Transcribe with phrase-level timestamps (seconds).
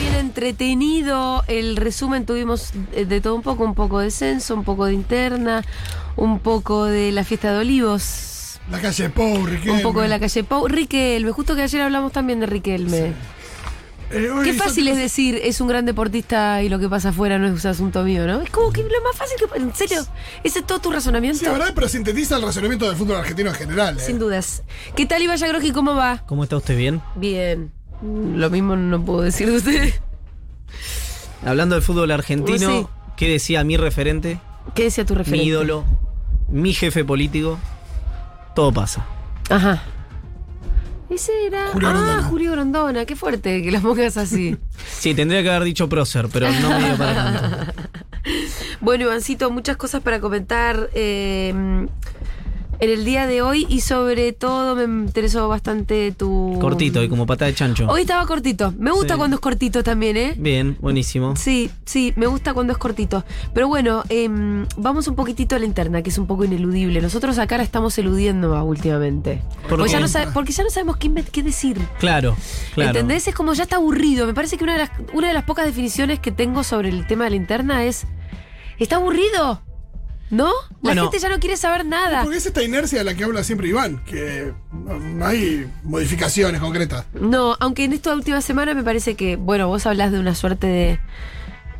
[0.00, 1.44] bien entretenido.
[1.46, 4.94] El resumen tuvimos eh, de todo un poco, un poco de censo, un poco de
[4.94, 5.62] interna,
[6.16, 9.76] un poco de la fiesta de olivos, La calle Pou, Riquelme.
[9.78, 10.66] un poco de la calle Pau.
[10.68, 13.12] Riquelme, justo que ayer hablamos también de Riquelme.
[14.12, 17.46] Eh, Qué fácil es decir, es un gran deportista y lo que pasa afuera no
[17.46, 18.42] es asunto mío, ¿no?
[18.42, 19.56] Es como que lo más fácil que...
[19.58, 20.04] ¿En serio?
[20.42, 21.38] ¿Ese es todo tu razonamiento?
[21.38, 23.96] Sí, la verdad, pero sintetiza el razonamiento del fútbol argentino en general.
[23.98, 24.00] eh.
[24.04, 24.64] Sin dudas.
[24.96, 25.70] ¿Qué tal, Iba Groji?
[25.70, 26.24] ¿Cómo va?
[26.26, 27.00] ¿Cómo está usted bien?
[27.14, 27.70] Bien.
[28.02, 29.94] Lo mismo no puedo decir de usted.
[31.44, 32.86] Hablando del fútbol argentino, Sí.
[33.16, 34.40] ¿qué decía mi referente,
[34.74, 35.42] ¿Qué decía tu referente?
[35.44, 35.84] mi ídolo,
[36.48, 37.58] mi jefe político?
[38.54, 39.06] Todo pasa.
[39.48, 39.82] Ajá.
[41.08, 41.68] Ese era.
[41.72, 42.22] Julio ah, Grondona.
[42.22, 43.04] Julio Grondona.
[43.04, 44.56] Qué fuerte que las pongas así.
[44.86, 47.72] Sí, tendría que haber dicho prócer, pero no me dio para tanto.
[48.80, 51.86] bueno, Ivancito, muchas cosas para comentar eh,
[52.80, 56.56] en el día de hoy y sobre todo me interesó bastante tu.
[56.60, 57.86] Cortito y como pata de chancho.
[57.88, 58.72] Hoy estaba cortito.
[58.78, 59.18] Me gusta Sí.
[59.18, 60.34] cuando es cortito también, ¿eh?
[60.38, 61.36] Bien, buenísimo.
[61.36, 63.24] Sí, sí, me gusta cuando es cortito.
[63.52, 67.00] Pero bueno, em, vamos un poquitito a la interna, que es un poco ineludible.
[67.00, 69.42] Nosotros acá la estamos eludiendo más últimamente.
[69.68, 71.78] ¿Por porque, ya no porque ya no sabemos qué, qué decir.
[71.98, 72.36] Claro,
[72.74, 72.90] claro.
[72.90, 73.28] ¿Entendés?
[73.28, 74.26] Es como ya está aburrido.
[74.26, 77.06] Me parece que una de, las, una de las pocas definiciones que tengo sobre el
[77.06, 78.06] tema de la interna es.
[78.78, 79.60] ¿Está aburrido?
[80.30, 80.46] ¿No?
[80.46, 81.02] La Bueno.
[81.02, 82.22] gente ya no quiere saber nada.
[82.22, 87.04] Porque es esta inercia de la que habla siempre Iván, que no, hay modificaciones concretas.
[87.14, 90.66] No, aunque en esta última semana me parece que, bueno, vos hablas de una suerte
[90.68, 91.00] de,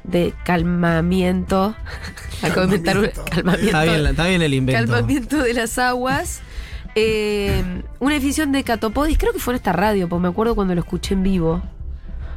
[0.04, 1.76] de calmamiento.
[2.42, 3.66] Acabo de inventar un Calmamiento.
[3.66, 4.80] Está bien, está bien el invento.
[4.92, 6.40] calmamiento de las aguas.
[6.96, 7.62] Eh,
[8.00, 10.80] una edición de Catopodis, creo que fue en esta radio, porque me acuerdo cuando lo
[10.80, 11.62] escuché en vivo.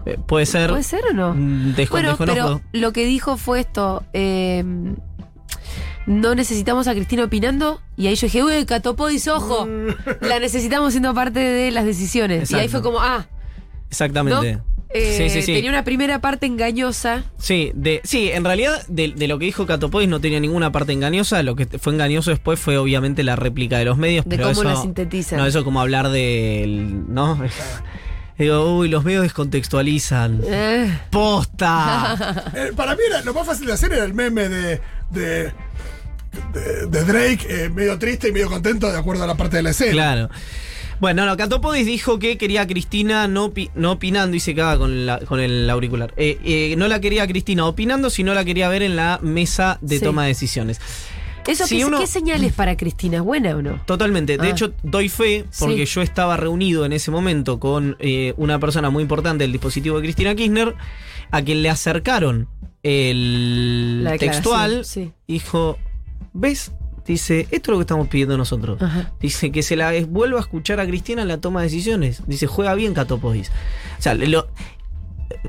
[0.05, 0.69] Eh, Puede ser.
[0.69, 1.33] ¿Puede ser o no?
[1.33, 2.25] Mm, bueno, desconozco.
[2.25, 4.03] pero lo que dijo fue esto.
[4.13, 4.63] eh,
[6.05, 7.81] no necesitamos a Cristina opinando.
[7.97, 9.67] Y ahí yo dije, uy, Catopodis, ojo.
[10.21, 12.51] La necesitamos siendo parte de las decisiones.
[12.51, 13.27] Y ahí fue como, ah,
[13.89, 14.53] Exactamente.
[14.53, 14.73] ¿no?
[14.89, 15.53] Eh, sí, sí, sí.
[15.53, 17.23] Tenía una primera parte engañosa.
[17.39, 20.93] Sí, de, sí, en realidad de, de lo que dijo Catopodis no tenía ninguna parte
[20.93, 21.41] engañosa.
[21.41, 24.25] Lo que fue engañoso después fue obviamente la réplica de los medios.
[24.25, 25.39] De pero cómo eso, la sintetizan.
[25.39, 27.11] No, eso como hablar del.
[27.11, 27.39] ¿No?
[28.37, 30.41] Digo, uy, los medios descontextualizan.
[30.45, 32.43] Eh, ¡Posta!
[32.55, 35.53] Eh, para mí era, lo más fácil de hacer era el meme de, de,
[36.53, 39.63] de- de Drake, eh, medio triste y medio contento de acuerdo a la parte de
[39.63, 39.91] la escena.
[39.91, 40.29] claro.
[40.99, 44.77] Bueno, no, Catopodis dijo que quería a Cristina no, opi- no opinando y se caga
[44.77, 46.13] con, la- con el auricular.
[46.15, 49.79] Eh, eh, no la quería a Cristina opinando, sino la quería ver en la mesa
[49.81, 50.03] de Sí.
[50.05, 50.79] toma de decisiones.
[51.45, 53.21] ¿Eso Si qué, uno- qué señales para Cristina?
[53.21, 53.81] ¿Buena o no?
[53.85, 54.37] Totalmente.
[54.37, 54.51] De Ah.
[54.51, 55.93] hecho, doy fe porque Sí.
[55.95, 60.03] yo estaba reunido en ese momento con eh, una persona muy importante del dispositivo de
[60.03, 60.73] Cristina Kirchner,
[61.31, 62.47] a quien le acercaron
[62.83, 64.85] el textual.
[64.85, 65.11] sí.
[65.27, 65.77] Dijo,
[66.33, 66.71] ¿ves?
[67.05, 68.81] Dice, esto es lo que estamos pidiendo nosotros.
[68.81, 69.11] Ajá.
[69.19, 72.21] Dice que se la vuelva a escuchar a Cristina en la toma de decisiones.
[72.27, 73.49] Dice, juega bien Catopodis.
[73.99, 74.47] O sea, lo-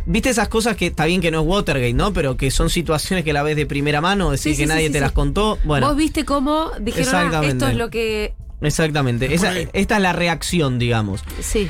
[0.07, 2.13] Viste esas cosas que está bien que no es Watergate, ¿no?
[2.13, 4.69] Pero que son situaciones que la ves de primera mano, decir Sí, sí, que sí,
[4.75, 5.03] nadie sí, te sí.
[5.03, 5.59] las contó.
[5.65, 7.53] Bueno, Vos viste cómo dijeron, ah, Exactamente.
[7.53, 8.35] esto es lo que...
[8.63, 9.33] exactamente.
[9.35, 11.23] Esa- esta es la reacción, digamos.
[11.41, 11.69] Sí.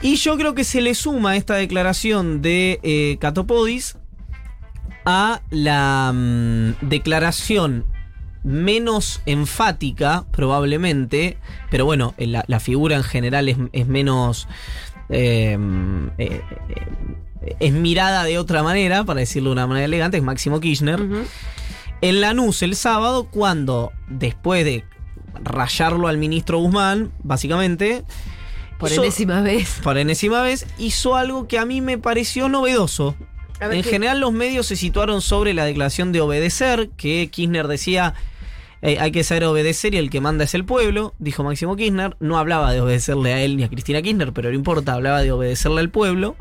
[0.00, 3.96] Y yo creo que se le suma esta declaración de eh, Catopodis
[5.04, 7.84] a la mm, declaración
[8.46, 11.36] menos enfática, probablemente,
[11.70, 14.46] pero bueno, eh, la, la figura en general es, es menos...
[15.08, 15.58] eh,
[16.18, 20.58] eh, eh, es mirada de otra manera, para decirlo de una manera elegante, es Máximo
[20.60, 21.00] Kirchner.
[21.00, 21.18] Ujú.
[22.00, 24.84] En Lanús el sábado, cuando después de
[25.42, 28.04] rayarlo al ministro Guzmán, básicamente,
[28.78, 29.80] Por hizo- enésima vez.
[29.82, 33.16] por enésima vez, hizo algo que a mí me pareció novedoso.
[33.60, 38.14] En qué- general los medios se situaron sobre la declaración de obedecer, que Kirchner decía
[38.82, 42.16] eh, hay que saber obedecer y el que manda es el pueblo, dijo Máximo Kirchner.
[42.20, 45.32] No hablaba de obedecerle a él ni a Cristina Kirchner, pero no importa, hablaba de
[45.32, 46.36] obedecerle al pueblo.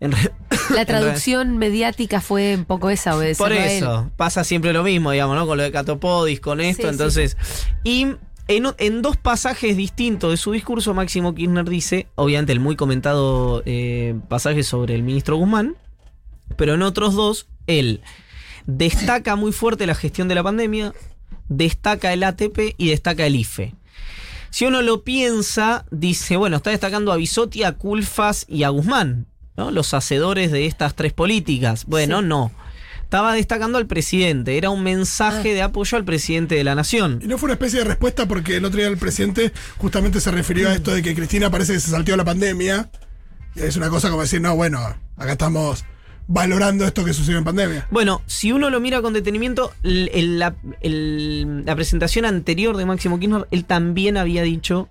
[0.00, 0.12] En
[0.74, 3.82] La traducción mediática fue un poco esa, Por a él.
[3.82, 5.46] eso, pasa siempre lo mismo, digamos, ¿no?
[5.46, 6.92] Con lo de Catopodis, con esto, Sí, sí.
[6.92, 7.36] entonces.
[7.84, 8.06] Y
[8.46, 14.14] en dos pasajes distintos de su discurso, Máximo Kirchner dice, obviamente el muy comentado eh,
[14.28, 15.76] pasaje sobre el ministro Guzmán,
[16.56, 18.02] pero en otros dos, él
[18.66, 20.92] destaca muy fuerte la gestión de la pandemia,
[21.48, 23.74] destaca el ATP y destaca el IFE.
[24.50, 29.26] Si uno lo piensa, dice, bueno, está destacando a Bisotti, a Culfas y a Guzmán,
[29.56, 29.70] ¿no?
[29.70, 31.84] Los hacedores de estas tres políticas.
[31.86, 32.26] Bueno, Sí.
[32.26, 32.52] no.
[33.02, 35.54] Estaba destacando al presidente, era un mensaje Ah.
[35.54, 37.20] de apoyo al presidente de la nación.
[37.22, 40.30] Y no fue una especie de respuesta porque el otro día el presidente justamente se
[40.32, 42.90] refirió a esto de que Cristina parece que se salteó la pandemia.
[43.54, 44.80] Y es una cosa como decir, no, bueno,
[45.16, 45.84] acá estamos
[46.26, 47.86] valorando esto que sucedió en pandemia.
[47.90, 53.64] Bueno, si uno lo mira con detenimiento, el- la presentación anterior de Máximo Kirchner, él
[53.64, 54.88] también había dicho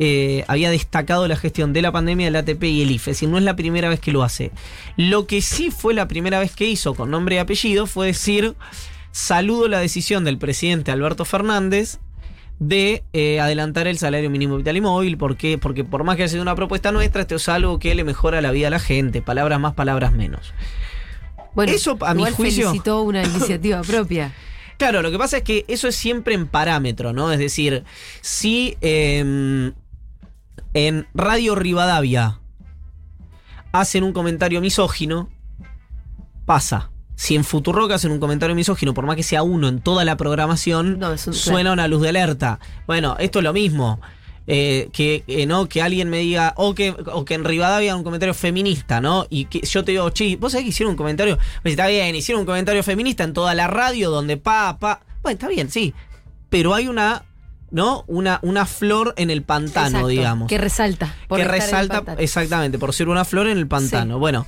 [0.00, 3.12] eh, había destacado la gestión de la pandemia del ATP y el IFE.
[3.12, 4.50] Es decir, no es la primera vez que lo hace.
[4.96, 8.56] Lo que sí fue la primera vez que hizo con nombre y apellido fue decir,
[9.12, 11.98] saludo la decisión del presidente Alberto Fernández
[12.58, 15.16] de eh, adelantar el salario mínimo vital y móvil.
[15.18, 15.58] ¿Por qué?
[15.58, 18.40] Porque por más que haya sido una propuesta nuestra, esto es algo que le mejora
[18.40, 19.22] la vida a la gente.
[19.22, 20.54] Palabras más, palabras menos.
[21.54, 24.32] Bueno, Eso, a mi igual juicio- felicitó una iniciativa propia.
[24.76, 27.30] Claro, lo que pasa es que eso es siempre en parámetro, ¿no?
[27.30, 27.84] Es decir,
[28.20, 29.72] si eh,
[30.74, 32.40] en Radio Rivadavia
[33.72, 35.28] hacen un comentario misógino,
[36.44, 36.90] pasa.
[37.16, 40.16] Si en Futurock hacen un comentario misógino, por más que sea uno en toda la
[40.16, 42.58] programación, No, un- suena una luz de alerta.
[42.86, 44.00] Bueno, esto es lo mismo.
[44.46, 48.04] Eh, que eh, no que alguien me diga o que, o que en Rivadavia un
[48.04, 49.26] comentario feminista, ¿no?
[49.30, 52.14] Y que yo te digo, che, vos sabés que hicieron un comentario, pues está bien,
[52.14, 55.94] hicieron un comentario feminista en toda la radio donde pa, pa, bueno, está bien, sí,
[56.50, 57.22] pero hay una,
[57.70, 58.04] ¿no?
[58.06, 60.48] Una, una flor en el pantano, Exacto, digamos.
[60.50, 61.14] Que resalta.
[61.26, 64.16] por que resalta, exactamente, por ser una flor en el pantano.
[64.16, 64.20] Sí.
[64.20, 64.46] Bueno,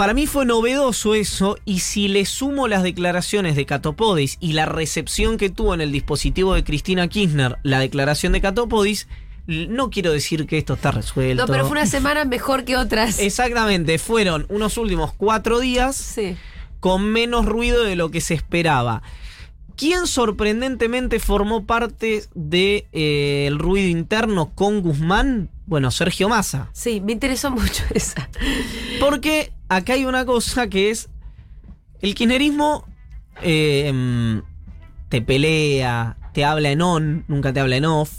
[0.00, 4.64] para mí fue novedoso eso y si le sumo las declaraciones de Catopodis y la
[4.64, 9.08] recepción que tuvo en el dispositivo de Cristina Kirchner la declaración de Catopodis,
[9.46, 11.42] no quiero decir que esto está resuelto.
[11.44, 13.18] No, pero fue una semana mejor que otras.
[13.18, 16.34] Exactamente, fueron unos últimos cuatro días Sí.
[16.80, 19.02] con menos ruido de lo que se esperaba.
[19.76, 25.50] ¿Quién sorprendentemente formó parte del ruido interno con Guzmán?
[25.66, 26.70] Bueno, Sergio Massa.
[26.72, 28.30] Sí, me interesó mucho esa.
[28.98, 31.08] Porque acá hay una cosa que es.
[32.02, 32.86] El kirchnerismo
[33.40, 34.42] eh,
[35.08, 38.10] te pelea, te habla en on, nunca te habla en off.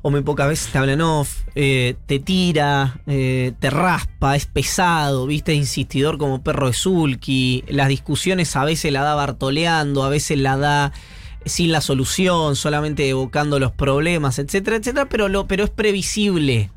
[0.00, 1.42] O muy pocas veces te habla en off.
[1.56, 7.64] eh, te tira, eh, te raspa, es pesado, viste, insistidor como perro de sulky.
[7.66, 10.92] Las discusiones a veces la da bartoleando, a veces la da
[11.44, 15.08] sin la solución, solamente evocando los problemas, etcétera, etcétera.
[15.08, 16.70] Pero, lo, pero es previsible.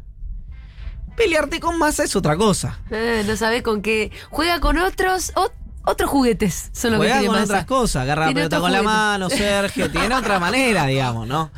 [1.23, 2.79] Pelearte con masa es otra cosa.
[2.89, 4.11] Eh, no sabe con qué.
[4.31, 5.33] Juega con otros.
[5.35, 5.51] ot-
[5.83, 9.29] otros juguetes son lo que Juega con otras cosas, agarra la pelota con la mano,
[9.29, 11.51] Sergio, tiene otra manera, digamos, ¿no?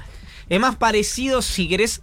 [0.50, 2.00] Es más parecido, si querés,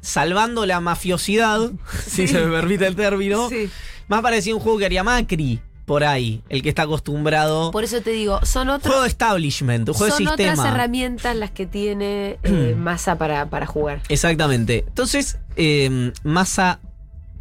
[0.00, 1.70] salvando la mafiosidad,
[2.06, 3.70] si se me permite el término, Sí.
[4.08, 7.70] más parecido a un juego que haría Macri por ahí, el que está acostumbrado.
[7.70, 8.86] Por eso te digo, son otros.
[8.88, 10.68] juego de establishment, un juego Son de otras sistema.
[10.74, 14.00] herramientas las que tiene eh, Massa para, para jugar.
[14.08, 14.84] Exactamente.
[14.88, 16.80] Entonces, eh, Massa,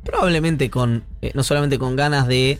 [0.03, 2.59] probablemente con, eh, no solamente con ganas de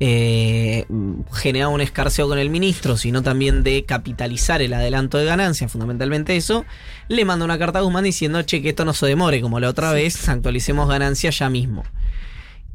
[0.00, 0.86] eh,
[1.32, 6.36] generar un escarceo con el ministro, sino también de capitalizar el adelanto de ganancias, fundamentalmente
[6.36, 6.64] eso,
[7.08, 9.68] le manda una carta a Guzmán diciendo, che, que esto no se demore como la
[9.68, 11.84] otra vez, actualicemos ganancias ya mismo.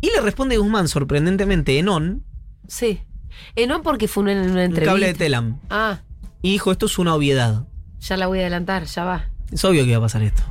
[0.01, 2.23] Y le responde Guzmán, sorprendentemente, en on,
[2.67, 3.01] Sí.
[3.67, 4.91] No porque fue una, una un entrevista.
[4.91, 5.59] cable de Telam.
[5.69, 6.01] Ah,
[6.41, 7.65] Y dijo, esto es una obviedad.
[7.99, 9.29] ya la voy a adelantar, ya va.
[9.51, 10.43] Es obvio que iba a pasar esto.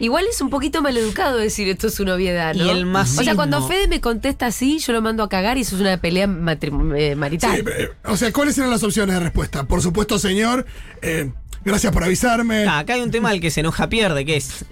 [0.00, 2.64] Igual es un poquito maleducado decir esto es una obviedad, ¿no?
[2.66, 5.60] Y el O sea, cuando Fede me contesta así, yo lo mando a cagar y
[5.60, 7.56] eso es una pelea eh, marital.
[7.58, 9.64] Sí, eh, o sea, ¿cuáles eran las opciones de respuesta?
[9.64, 10.66] Por supuesto, señor,
[11.00, 11.32] eh,
[11.64, 12.66] gracias por avisarme.
[12.66, 14.64] Ah, acá hay un tema del que se enoja pierde, que es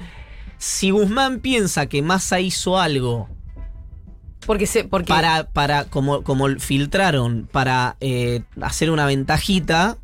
[0.62, 3.28] si Guzmán piensa que Massa hizo algo
[4.46, 9.98] Porque se, porque para, para como, como filtraron, para eh, hacer una ventajita,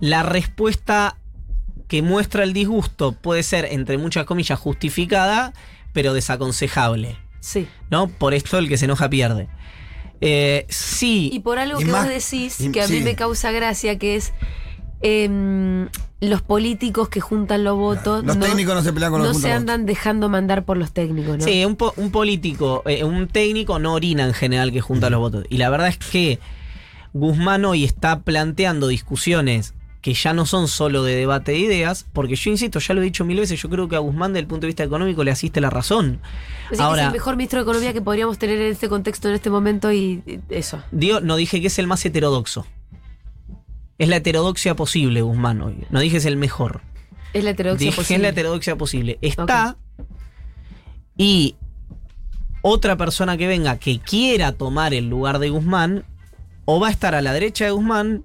[0.00, 1.18] la respuesta
[1.88, 5.52] que muestra el disgusto puede ser, entre muchas comillas, justificada,
[5.92, 7.16] pero desaconsejable.
[7.40, 7.66] sí.
[7.90, 8.08] ¿No?
[8.08, 9.48] Por esto el que se enoja pierde.
[10.20, 11.30] Eh, sí.
[11.32, 13.98] Y por algo Y que más- vos decís, y- que a mí me causa gracia,
[13.98, 14.32] que es
[15.02, 15.88] em,
[16.20, 18.24] los políticos que juntan los votos.
[18.24, 21.38] Los técnicos no se pelean con los No se andan dejando mandar por los técnicos,
[21.38, 21.44] ¿no?
[21.44, 25.20] Sí, un, po- un político, eh, un técnico no orina en general que junta los
[25.20, 25.44] votos.
[25.50, 26.38] Y la verdad es que
[27.12, 29.74] Guzmán hoy está planteando discusiones
[30.06, 33.04] que ya no son solo de debate de ideas, porque yo insisto, ya lo he
[33.04, 35.32] dicho mil veces, yo creo que a Guzmán desde el punto de vista económico le
[35.32, 36.20] asiste la razón.
[36.22, 39.28] Así que es Ahora, el mejor ministro de Economía que podríamos tener en este contexto,
[39.28, 40.80] en este momento, y eso.
[40.92, 42.64] digo, no dije que es el más heterodoxo.
[43.98, 45.76] Es la heterodoxia posible, Guzmán hoy.
[45.90, 46.82] No dije es el mejor.
[47.32, 48.22] Es la heterodoxia Dije, es posible.
[48.22, 49.18] la heterodoxia posible.
[49.22, 49.76] Está.
[51.16, 51.56] Y
[52.62, 56.04] otra persona que venga que quiera tomar el lugar de Guzmán,
[56.64, 58.24] o va a estar a la derecha de Guzmán,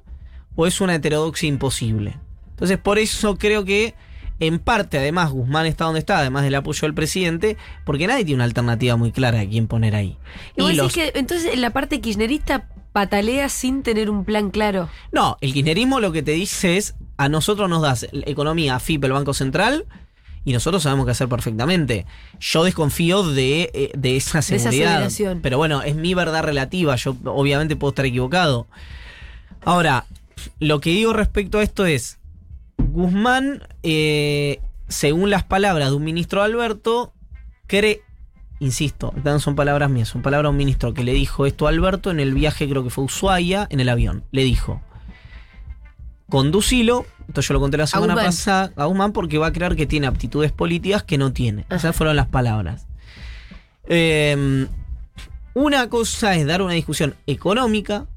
[0.55, 2.17] o es una heterodoxia imposible.
[2.51, 3.95] Entonces, por eso creo que,
[4.39, 8.37] en parte, además, Guzmán está donde está, además del apoyo del presidente, porque nadie tiene
[8.37, 10.17] una alternativa muy clara de quién poner ahí.
[10.55, 14.25] Y vos Y decís los- que entonces en la parte kirchnerista patalea sin tener un
[14.25, 14.89] plan claro.
[15.11, 19.11] No, el kirchnerismo lo que te dice es, a nosotros nos das economía, FIP, el
[19.13, 19.85] Banco Central,
[20.43, 22.05] y nosotros sabemos qué hacer perfectamente.
[22.39, 24.89] Yo desconfío de, eh, de esa esa seguridad.
[24.93, 25.39] aseveración.
[25.41, 28.65] pero bueno, es mi verdad relativa, yo obviamente puedo estar equivocado.
[29.63, 30.05] Ahora,
[30.59, 32.19] lo que digo respecto a esto es,
[32.77, 37.13] Guzmán eh, según las palabras de un ministro Alberto,
[37.67, 38.01] cree,
[38.59, 41.67] insisto, estas no son palabras mías, son palabras de un ministro que le dijo esto
[41.67, 44.23] a Alberto en el viaje, creo que fue a Ushuaia, en el avión.
[44.31, 44.81] Le dijo,
[46.29, 49.85] conducilo, esto yo lo conté la semana pasada, a Guzmán porque va a creer que
[49.85, 51.65] tiene aptitudes políticas que no tiene.
[51.69, 52.87] Esas fueron las palabras.
[53.87, 54.67] Eh,
[55.53, 58.07] una cosa es dar una discusión económica,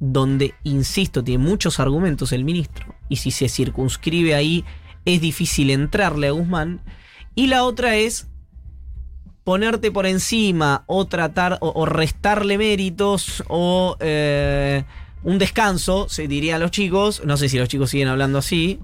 [0.00, 4.64] donde, insisto, tiene muchos argumentos el ministro, y si se circunscribe ahí
[5.04, 6.80] es difícil entrarle a Guzmán,
[7.34, 8.26] y la otra es
[9.44, 14.84] ponerte por encima o tratar o, restarle méritos o eh,
[15.22, 18.80] un descanso, se dirían los chicos, no sé si los chicos siguen hablando así,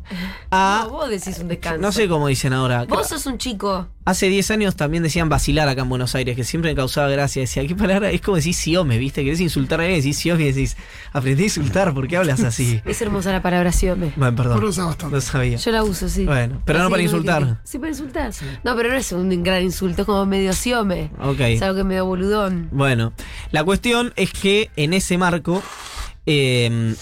[0.50, 0.82] a...
[0.86, 1.80] No, vos decís un descanso.
[1.80, 2.84] No sé cómo dicen ahora.
[2.84, 3.88] Vos sos un chico.
[4.04, 7.40] Hace 10 años también decían vacilar acá en Buenos Aires, que siempre me causaba gracia.
[7.42, 8.10] Decía, ¿qué palabra?
[8.12, 9.24] Es como decir siome, ¿viste?
[9.24, 10.76] Querés insultar a alguien, decís siome y decís,
[11.12, 12.80] aprendí a insultar, ¿por qué hablas así?
[12.86, 14.12] Es hermosa la palabra siome.
[14.14, 14.62] Bueno, perdón.
[14.62, 15.14] Usás bastante.
[15.16, 15.56] No sabía.
[15.56, 16.24] Yo la uso, sí.
[16.24, 17.44] Bueno, pero no Así para insultar.
[17.44, 18.30] que- Sí, para insultar.
[18.62, 21.10] No, pero no es un gran insulto, es como medio siome.
[21.20, 21.40] Ok.
[21.40, 22.68] Es algo que es medio boludón.
[22.70, 23.12] Bueno,
[23.50, 25.62] la cuestión es que en ese marco,
[26.26, 26.94] eh,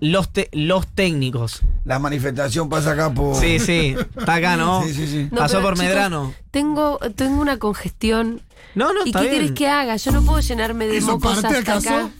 [0.00, 1.62] los, te- los técnicos.
[1.84, 3.36] La manifestación pasa acá por.
[3.36, 4.82] Sí, sí, está acá, ¿no?
[4.86, 5.28] Sí, sí, sí.
[5.30, 6.34] No, Pasó por chicos, Medrano.
[6.52, 8.40] Tengo, tengo una congestión.
[8.74, 9.40] No, no, ¿Y está qué bien.
[9.40, 9.96] querés que haga?
[9.96, 11.88] Yo no puedo llenarme de ¿Hizo mocos parte hasta acaso?
[11.90, 12.10] acá.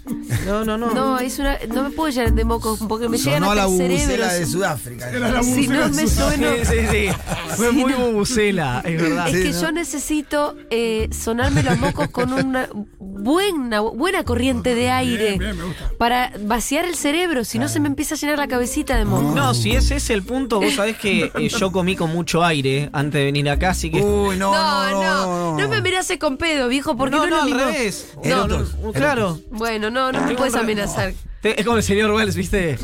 [0.46, 0.90] No, no, no.
[0.92, 3.76] No, es una, no me puedo llenar de mocos porque me llegan hasta la el
[3.76, 4.26] cerebro.
[4.28, 5.08] de Sudáfrica.
[5.10, 7.08] Era la Si no me de suena- Sí, sí, sí.
[7.56, 7.98] Fue Sí, muy no.
[8.10, 9.28] bubucela, es verdad.
[9.28, 9.60] Es Sí, que ¿no?
[9.62, 15.58] yo necesito eh, sonarme los mocos con una buena, buena corriente de aire Bien, bien,
[15.58, 15.90] me gusta.
[15.96, 19.34] para vaciar el cerebro, si no se me empieza a llenar la cabecita de mocos.
[19.34, 22.90] No, si ese es el punto, vos sabés que eh, yo comí con mucho aire
[22.92, 24.00] antes de venir acá, así que.
[24.28, 27.36] Uy, no, No, no, no, no, me amenaces con pedo, viejo, porque no, no, no,
[27.36, 27.70] es al lo mismo.
[27.72, 28.12] revés.
[28.24, 29.38] No, No, no, no, claro.
[29.50, 31.12] Bueno, no, no me puedes amenazar.
[31.40, 32.78] Te- Es como el señor Wells, ¿viste?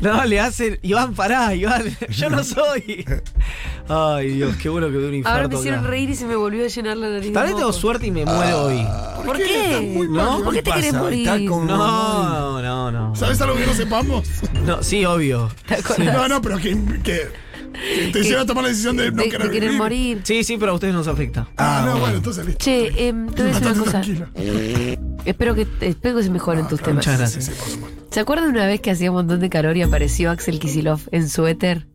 [0.00, 0.78] No, le hacen.
[0.82, 1.84] Iván, pará, Iván.
[2.10, 3.04] Yo no soy.
[3.88, 5.36] Ay, Dios, qué bueno que de un infarto.
[5.36, 5.88] Ahora me hicieron acá.
[5.88, 7.26] reír y se me volvió a llenar la nariz.
[7.26, 8.86] de Tal vez tengo suerte y me muero hoy.
[9.26, 10.06] ¿Por qué?
[10.08, 10.44] ¿No?
[10.44, 11.28] ¿Por qué te querés morir?
[11.28, 13.16] Está con- No, no, no.
[13.16, 14.28] ¿Sabes algo que no sepamos?
[14.64, 15.50] No, sí, obvio.
[15.98, 17.28] No, no, pero que, que
[18.12, 19.78] te lleva a tomar la decisión de no de, querer de querer vivir.
[19.78, 20.20] morir.
[20.24, 21.48] Sí, sí, pero a ustedes nos afecta.
[21.56, 22.16] Ah, no, bueno.
[22.16, 22.64] entonces listo.
[22.64, 24.02] Che, em, te voy a decir una cosa.
[25.24, 27.06] Espero que, espero que se mejoren tus temas.
[27.06, 27.44] Muchas gracias.
[27.44, 28.00] Sí, por supuesto.
[28.10, 31.28] ¿Se acuerdan una vez que hacía un montón de calor y apareció Axel Kisilov en
[31.28, 31.86] su éter?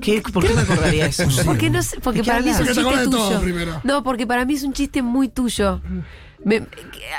[0.00, 1.24] ¿Qué, ¿Por qué me acordaría eso?
[1.44, 3.80] Porque no sé, porque ¿De qué para mí es un chiste tuyo.
[3.82, 5.80] No, porque para mí es un chiste muy tuyo.
[6.44, 6.62] Me-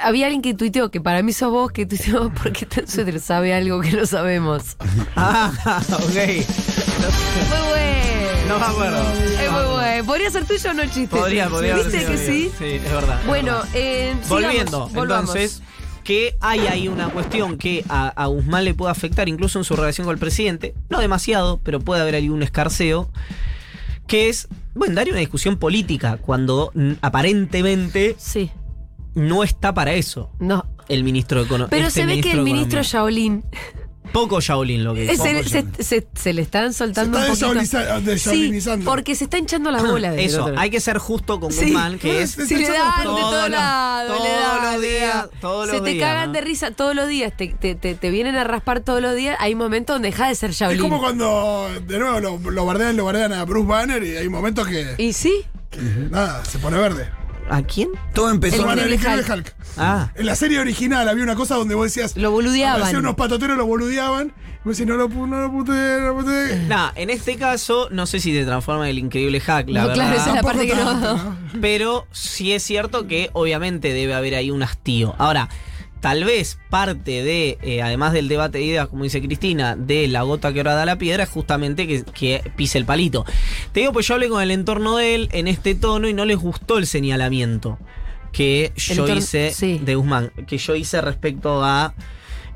[0.04, 3.54] había alguien que tuiteó que para mí sos vos que tuiteó porque tan suéter sabe
[3.54, 4.78] algo que no sabemos.
[5.16, 5.52] Ah,
[5.94, 6.02] ok.
[6.02, 8.48] Muy bueno.
[8.48, 9.02] No me acuerdo.
[9.42, 10.06] Es muy bueno.
[10.06, 11.16] ¿Podría ser tuyo o no el chiste?
[11.16, 12.28] Podría, podría haber ¿Viste sido que mío.
[12.28, 12.52] sí?
[12.58, 13.20] Sí, es verdad.
[13.28, 15.36] Bueno, eh, sigamos, Volviendo, volvamos.
[15.36, 15.62] entonces,
[16.04, 19.76] que hay ahí una cuestión que a, a Guzmán le puede afectar incluso en su
[19.76, 23.10] relación con el presidente, no demasiado, pero puede haber ahí un escarceo,
[24.08, 28.52] que es, bueno, dar una discusión política cuando aparentemente Sí,
[29.14, 30.66] no está para eso no.
[30.90, 31.70] el ministro de Economía.
[31.70, 33.44] Pero se ve que el ministro Shaolin
[34.14, 35.24] Poco Shaolin lo que se, hizo.
[35.26, 37.62] le- se, se- se le están soltando Se un está poquito.
[37.62, 38.86] deshauliniza- Sí, deshaolinizando.
[38.92, 40.16] porque se está hinchando las bolas.
[40.16, 41.66] del Eso, hay que ser justo con Sí.
[41.68, 42.32] Guzmán, que es...
[42.32, 45.28] Si le dan de Todos todos los- lados, todos los días,
[45.72, 46.34] Se te días, cagan ¿no?
[46.34, 49.38] de risa todos los días, te, te, te, te vienen a raspar todos los días.
[49.40, 50.82] Hay momentos donde deja de ser Es Shaolin.
[50.82, 54.68] como cuando de nuevo lo, lo bardean, lo bardean a Bruce Banner y hay momentos
[54.68, 55.34] que, Y sí,
[55.70, 57.08] que nada, se pone verde.
[57.52, 57.90] ¿A quién?
[58.14, 58.66] Todo empezó.
[58.66, 59.30] Banner, el Hulk.
[59.30, 59.56] Hulk.
[59.78, 62.16] Ah, En la serie original había una cosa donde vos decías.
[62.16, 62.96] lo boludeaban.
[62.96, 64.28] Unos patoteros, lo boludeaban.
[64.64, 66.60] Y vos decís, no lo, pu- no lo puteé, no lo puteé.
[66.68, 69.88] Nah, en este caso, no sé si te transforma en el increíble hack, la No,
[69.90, 70.04] verdad.
[70.04, 71.36] claro, esa es la parte que ¿no?
[71.60, 75.16] Pero sí es cierto que obviamente debe haber ahí un hastío.
[75.18, 75.50] Ahora,
[76.02, 80.24] tal vez parte de, eh, además del debate de ideas, como dice Cristina, de la
[80.24, 83.26] gota que ahora da la piedra, es justamente que, que pise el palito.
[83.72, 86.26] Te digo, pues yo hablé con el entorno de él en este tono y no
[86.26, 87.78] les gustó el señalamiento
[88.32, 89.80] que yo hice sí.
[89.84, 91.94] de Guzmán, que yo hice respecto a,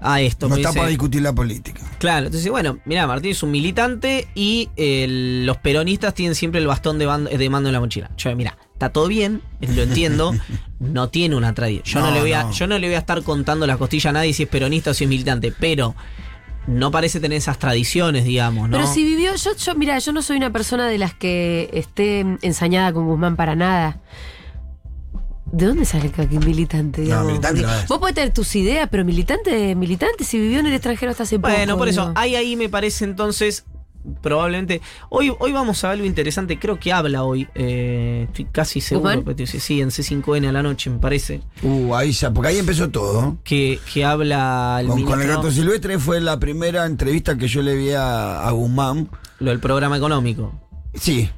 [0.01, 0.47] a esto.
[0.49, 1.81] No está dice- para discutir la política.
[1.97, 5.07] Claro, entonces, bueno, mira, Martín es un militante y eh,
[5.45, 8.11] los peronistas tienen siempre el bastón de, bando- de mando en la mochila.
[8.17, 10.33] Yo, mira, está todo bien, lo entiendo,
[10.79, 11.83] no tiene una tradición.
[11.85, 12.51] Yo no, No, le voy a, no.
[12.51, 14.93] yo no le voy a estar contando las costillas a nadie si es peronista o
[14.93, 15.95] si es militante, pero
[16.67, 18.77] no parece tener esas tradiciones, digamos, ¿no?
[18.77, 22.25] Pero si vivió, yo, yo, mira, yo no soy una persona de las que esté
[22.41, 23.99] ensañada con Guzmán para nada.
[25.55, 27.03] ¿De dónde sale aquí militante?
[27.03, 27.27] digamos?
[27.27, 27.87] militante no es.
[27.87, 31.39] Vos podés tener tus ideas, pero militante, militante, si vivió en el extranjero hasta hace
[31.39, 31.53] poco.
[31.53, 33.63] Bueno, por eso, hay ahí me parece entonces,
[34.21, 34.81] probablemente.
[35.09, 39.23] Hoy, hoy vamos a ver algo interesante, creo que habla hoy, eh, estoy casi seguro,
[39.23, 42.89] pero sí, en C5N a la noche, me parece, Uh, ahí ya, porque ahí empezó
[42.89, 43.37] todo.
[43.45, 47.61] que, que habla el Con, con el gato silvestre fue la primera entrevista que yo
[47.61, 49.09] le vi a, a Guzmán.
[49.39, 50.51] Lo del programa económico.
[50.95, 51.29] Sí.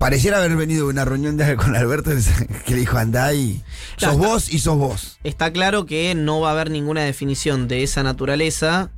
[0.00, 2.10] Pareciera haber venido una reunión de con Alberto
[2.66, 3.60] que le dijo andá y
[3.98, 5.18] Claro, sos está- vos y sos vos.
[5.24, 8.90] Está claro que no va a haber ninguna definición de esa naturaleza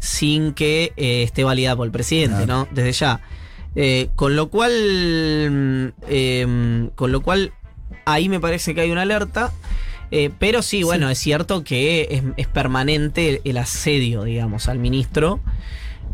[0.00, 2.66] sin que eh, esté validada por el presidente, Claro.
[2.66, 2.68] ¿no?
[2.72, 3.20] Desde ya.
[3.74, 4.70] Eh, con lo cual.
[6.08, 7.52] eh, con lo cual.
[8.04, 9.50] Ahí me parece que hay una alerta.
[10.10, 15.40] Eh, pero sí, bueno, es cierto que es, es permanente el asedio, digamos, al ministro.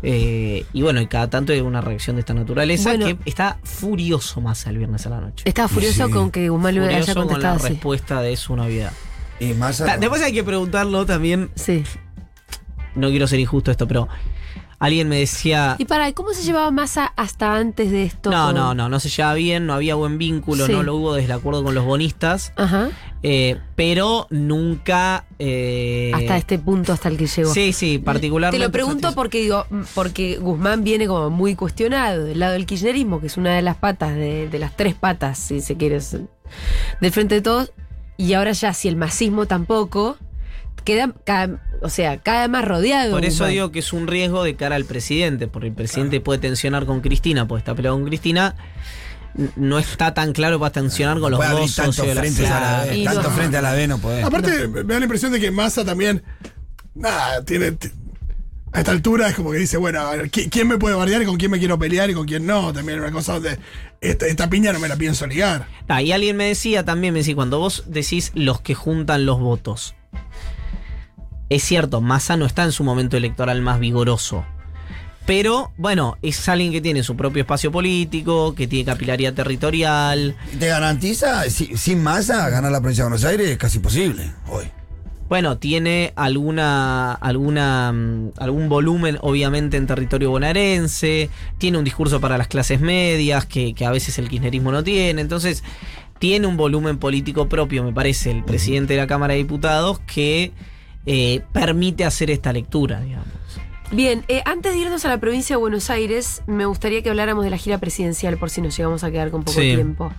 [0.03, 3.05] Eh, y bueno, y cada tanto hay una reacción de esta naturaleza Bueno.
[3.05, 5.43] que está furioso más el viernes a la noche.
[5.47, 6.11] Estaba furioso Sí.
[6.11, 7.67] con que Guzmán le haya Furioso con la contestado así.
[7.69, 8.91] respuesta de su novedad.
[9.39, 11.83] Y más Después hay que preguntarlo también Sí.
[12.95, 14.07] no quiero ser injusto esto, pero
[14.81, 15.75] alguien me decía.
[15.77, 18.29] Y para, ¿cómo se llevaba Massa hasta antes de esto?
[18.31, 20.71] No, no, no, no se llevaba bien, no había buen vínculo, Sí.
[20.73, 22.89] no lo hubo desde el acuerdo con los bonistas, Ajá.
[23.23, 25.25] eh, pero nunca.
[25.39, 27.53] eh, Hasta este punto hasta el que llegó.
[27.53, 28.61] Sí, sí, particularmente.
[28.61, 32.65] Te lo pregunto porque digo, mm, porque Guzmán viene como muy cuestionado del lado del
[32.65, 35.99] kirchnerismo, que es una de las patas, de, de las tres patas, si se quiere,
[36.99, 37.71] del frente de todos,
[38.17, 40.17] y ahora ya si el masismo tampoco,
[40.83, 43.11] queda cada, o sea, cada más rodeado.
[43.11, 46.39] Por eso digo que es un riesgo de cara al presidente, porque el presidente puede
[46.39, 48.55] tensionar con Cristina, porque está peleado con Cristina.
[49.55, 52.85] No está tan claro para tensionar con los Puede dos socios de la a la
[52.85, 53.03] vez.
[53.05, 53.29] Tanto no.
[53.29, 54.25] frente a la vez no podés.
[54.25, 56.21] Aparte, me da la impresión de que Massa también.
[56.93, 57.77] Nada, tiene.
[58.73, 61.21] A esta altura es como que dice, bueno, a ver, ¿qui- ¿quién me puede bardear
[61.21, 62.71] y con quién me quiero pelear y con quién no?
[62.71, 63.57] También es una cosa donde
[63.99, 65.67] esta, esta piña no me la pienso ligar.
[65.89, 69.39] Ah, y alguien me decía también, me decía, cuando vos decís los que juntan los
[69.41, 69.93] votos,
[71.55, 74.45] es cierto, Massa no está en su momento electoral más vigoroso.
[75.25, 80.35] Pero, bueno, es alguien que tiene su propio espacio político, que tiene capilaridad territorial.
[80.59, 84.65] Te garantiza, si- sin masa, ganar la provincia de Buenos Aires es casi posible hoy.
[85.29, 91.29] Bueno, tiene alguna, alguna, mm, algún volumen, obviamente, en territorio bonaerense.
[91.57, 95.21] Tiene un discurso para las clases medias, que, que a veces el kirchnerismo no tiene.
[95.21, 95.63] Entonces,
[96.19, 100.51] tiene un volumen político propio, me parece, el presidente de la Cámara de Diputados, que
[101.05, 103.27] eh, permite hacer esta lectura, digamos.
[103.91, 107.43] Bien, eh, antes de irnos a la provincia de Buenos Aires, me gustaría que habláramos
[107.43, 109.75] de la gira presidencial, por si nos llegamos a quedar con poco Sí.
[109.75, 110.13] tiempo.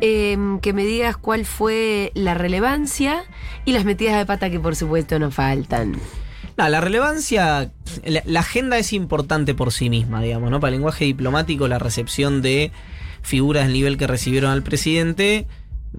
[0.00, 3.24] Eh, que me digas cuál fue la relevancia
[3.66, 5.98] y las metidas de pata que por supuesto no faltan.
[6.56, 7.72] No, la relevancia,
[8.04, 10.60] la, la agenda es importante por sí misma, digamos, ¿no?
[10.60, 12.72] Para el lenguaje diplomático, la recepción de
[13.20, 15.46] figuras del nivel que recibieron al presidente,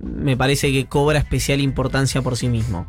[0.01, 2.88] me parece que cobra especial importancia por sí mismo.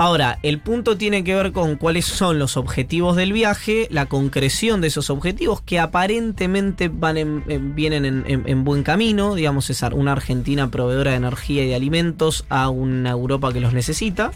[0.00, 4.80] Ahora, el punto tiene que ver con cuáles son los objetivos del viaje, la concreción
[4.80, 9.70] de esos objetivos que aparentemente van en- en- vienen en, en- en buen camino, digamos,
[9.70, 14.30] es una Argentina proveedora de energía y de alimentos a una Europa que los necesita,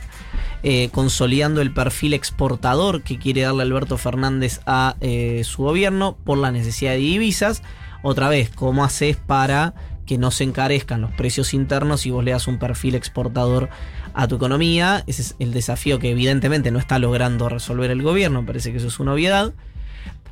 [0.64, 6.38] eh, consolidando el perfil exportador que quiere darle Alberto Fernández a eh, su gobierno por
[6.38, 7.62] la necesidad de divisas.
[8.02, 9.74] Otra vez, ¿cómo haces para
[10.12, 13.70] que no se encarezcan los precios internos y vos le das un perfil exportador
[14.12, 15.04] a tu economía?
[15.06, 18.88] Ese es el desafío que evidentemente no está logrando resolver el gobierno, parece que eso
[18.88, 19.54] es una obviedad.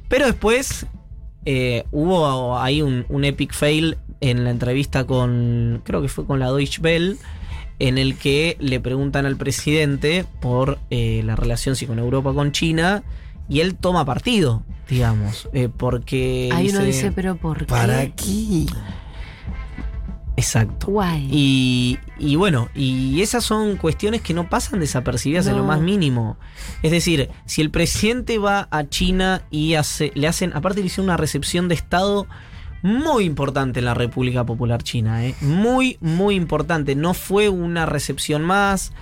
[0.09, 0.87] Pero después
[1.47, 6.40] eh, hubo ahí un, un epic fail en la entrevista con, creo que fue con
[6.40, 7.16] la Deutsche Welle,
[7.79, 12.53] en el que le preguntan al presidente por eh, la relación sí, con Europa, con
[12.53, 13.03] China,
[13.49, 16.51] y él toma partido, digamos, eh, porque...
[16.53, 17.64] Ahí uno dice, pero ¿por qué?
[17.64, 18.66] ¿Para qué?
[20.40, 20.87] Exacto.
[20.87, 21.29] Guay.
[21.31, 26.38] Y, y bueno, y esas son cuestiones que no pasan desapercibidas en lo más mínimo.
[26.83, 31.07] Es decir, si el presidente va a China y hace, le hacen, aparte le hicieron
[31.07, 32.26] una recepción de Estado
[32.83, 35.35] muy importante en la República Popular China, ¿eh?
[35.42, 36.94] muy, muy importante.
[36.94, 38.92] No fue una recepción más.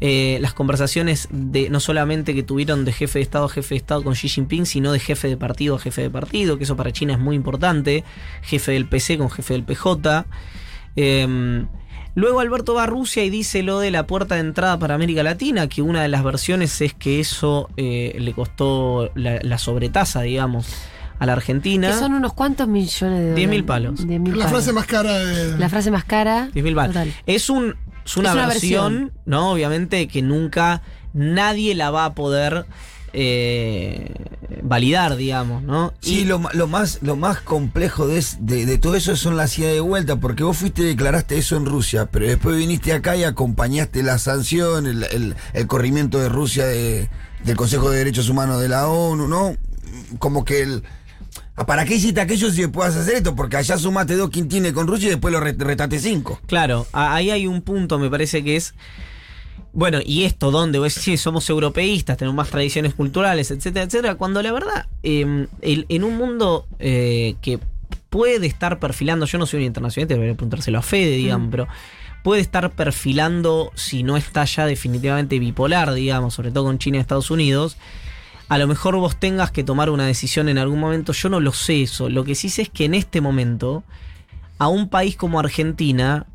[0.00, 3.78] Eh, las conversaciones de no solamente que tuvieron de jefe de Estado a jefe de
[3.78, 6.76] Estado con Xi Jinping, sino de jefe de partido a jefe de partido, que eso
[6.76, 8.04] para China es muy importante.
[8.42, 10.24] Jefe del PC con jefe del PJ.
[11.00, 11.64] Eh,
[12.14, 15.22] luego Alberto va a Rusia y dice lo de la puerta de entrada para América
[15.22, 20.22] Latina, que una de las versiones es que eso eh, le costó la, la sobretasa,
[20.22, 20.66] digamos,
[21.18, 21.88] a la Argentina.
[21.88, 23.50] Que son unos cuantos millones de dólares.
[23.62, 24.06] 10.000 palos.
[24.06, 24.50] 10.000 La palos.
[24.50, 25.58] frase más cara de.
[25.58, 26.48] La frase más cara.
[26.54, 26.86] 10.000 baht.
[26.88, 27.12] Total.
[27.26, 29.12] Es, un, es una, Es una versión, versión.
[29.24, 29.52] ¿no?
[29.52, 30.82] Obviamente que nunca
[31.12, 32.66] nadie la va a poder
[33.12, 34.12] eh,
[34.62, 35.92] validar, digamos, ¿no?
[36.00, 39.58] Sí, Y- lo, lo más, lo más complejo de, de, de todo eso son las
[39.58, 43.16] idas de vuelta, porque vos fuiste y declaraste eso en Rusia, pero después viniste acá
[43.16, 47.08] y acompañaste la sanción, el, el- el corrimiento de Rusia de-
[47.44, 49.56] del Consejo de Derechos Humanos de la ONU, ¿no?
[50.18, 50.82] Como que el...
[51.56, 53.34] ah, ¿Para qué hiciste aquello si puedas hacer esto?
[53.36, 56.40] Porque allá sumaste dos quintines con Rusia y después lo re- retaste cinco.
[56.46, 58.74] Claro, ahí hay un punto, me parece que es.
[59.78, 64.42] Bueno, y esto, donde vos sí, somos europeístas, tenemos más tradiciones culturales, etcétera, etcétera, cuando
[64.42, 67.60] la verdad, eh, el- en un mundo eh, que
[68.10, 71.50] puede estar perfilando, yo no soy un internacionalista, debería preguntárselo a Fede, digamos, Mm.
[71.52, 71.68] pero
[72.24, 77.00] puede estar perfilando, si no está ya definitivamente bipolar, digamos, sobre todo con China y
[77.00, 77.76] Estados Unidos.
[78.48, 81.52] A lo mejor vos tengas que tomar una decisión en algún momento, yo no lo
[81.52, 82.08] sé eso.
[82.08, 83.84] Lo que sí sé es que en este momento,
[84.58, 86.26] a un país como Argentina,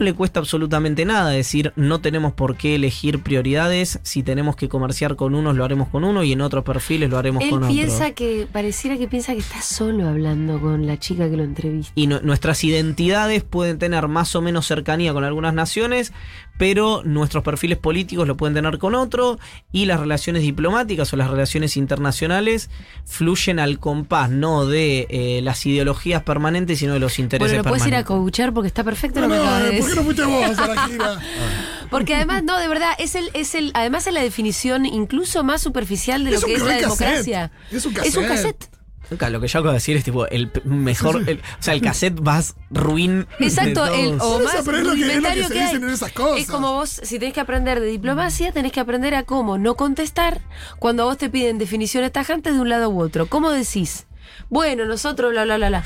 [0.00, 4.68] no le cuesta absolutamente nada decir no tenemos por qué elegir prioridades, si tenemos que
[4.68, 7.68] comerciar con unos lo haremos con uno y en otros perfiles lo haremos Él con
[7.68, 8.12] piensa otros.
[8.14, 11.92] que, pareciera que piensa que está solo hablando con la chica que lo entrevista.
[11.94, 16.12] Y nu- nuestras identidades pueden tener más o menos cercanía con algunas naciones,
[16.60, 19.38] pero nuestros perfiles políticos lo pueden tener con otro
[19.72, 22.68] y las relaciones diplomáticas o las relaciones internacionales
[23.06, 27.68] fluyen al compás no de eh, las ideologías permanentes, sino de los intereses Bueno, lo
[27.70, 28.06] puedes ir a permanentes.
[28.06, 30.86] coachar porque está perfecto No, lo que no, ¿por qué no fuiste vos a la
[30.86, 31.18] gira?
[31.90, 35.62] Porque además, no, de verdad, es el, es el, además es la definición incluso más
[35.62, 36.82] superficial de Es lo que es la cassette.
[36.82, 37.52] democracia.
[37.72, 38.68] Es un Es un cassette.
[39.10, 42.20] Lo que yo acabo de decir es tipo el mejor, el- o sea, el cassette
[42.20, 43.26] más ruin.
[43.38, 45.58] de Exacto, el, o más pero es lo que- es lo que rudimentario se que
[45.60, 45.66] hay.
[45.66, 46.40] dicen en esas cosas.
[46.40, 49.74] Es como vos, si tenés que aprender de diplomacia, tenés que aprender a cómo no
[49.74, 50.40] contestar
[50.78, 53.26] cuando a vos te piden definiciones tajantes de un lado u otro.
[53.26, 54.06] ¿Cómo decís?
[54.48, 55.84] Bueno, nosotros, bla, bla, bla, bla.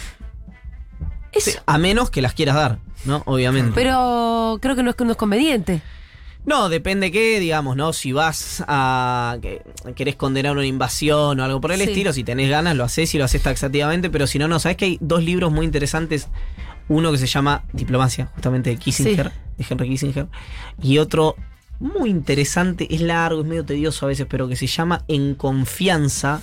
[1.33, 1.51] Eso.
[1.51, 3.23] Sí, a menos que las quieras dar, ¿no?
[3.27, 3.73] Obviamente.
[3.75, 5.83] Pero creo que no es, no es conveniente.
[6.47, 7.93] No, depende qué, digamos, ¿no?
[7.95, 9.39] Si vas a.
[9.41, 9.63] que-
[9.95, 11.85] querés condenar una invasión o algo por el Sí.
[11.89, 14.59] estilo, si tenés ganas, lo haces y lo haces taxativamente, pero si no, no.
[14.59, 16.29] ¿Sabes que hay dos libros muy interesantes?
[16.89, 20.27] Uno que se llama Diplomacia, justamente de Kissinger, de Henry Kissinger,
[20.83, 21.35] y otro
[21.81, 26.43] muy interesante, es largo, es medio tedioso a veces, pero que se llama En Confianza,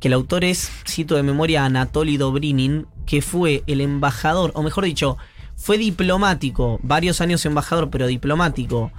[0.00, 4.84] que el autor es, cito de memoria, Anatoly Dobrinin, que fue el embajador, o mejor
[4.84, 5.18] dicho,
[5.56, 8.90] fue diplomático, varios años embajador, pero diplomático,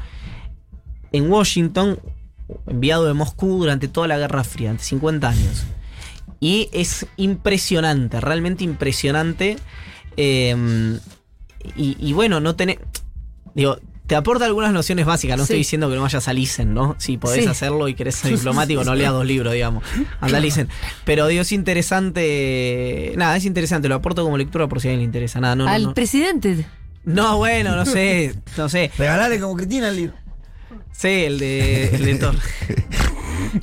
[1.12, 2.00] en Washington,
[2.68, 5.64] enviado de Moscú durante toda la Guerra Fría, durante 50 años.
[6.40, 9.58] Y es impresionante, realmente impresionante.
[10.18, 11.00] eh,
[11.76, 12.78] y, y bueno, no tenés.
[13.54, 15.36] Digo, te aporta algunas nociones básicas.
[15.38, 15.48] No Sí.
[15.54, 16.96] estoy diciendo que no vayas a Lisen, ¿no?
[16.98, 17.50] Si podés Sí.
[17.50, 19.84] hacerlo y querés ser diplomático, no leas dos libros, digamos.
[20.22, 20.70] Anda Lisen.
[21.04, 23.14] Pero digo, es interesante.
[23.18, 23.90] Nada, es interesante.
[23.90, 25.40] Lo aporto como lectura por si a alguien le interesa.
[25.42, 25.94] Nada, no, no, Al no.
[25.94, 26.66] presidente.
[27.04, 28.36] No, bueno, no sé.
[28.58, 28.92] No sé.
[28.98, 30.14] Regalale como Cristina el libro.
[30.98, 32.36] Sí, el de, el de Thor.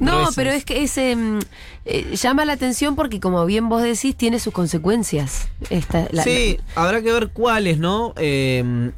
[0.01, 1.39] No, pero es que ese mm,
[1.85, 5.49] eh, llama la atención porque, como bien vos decís, tiene sus consecuencias.
[5.69, 8.15] Esta, la- sí, habrá que ver cuáles, ¿no?
[8.17, 8.91] Eh,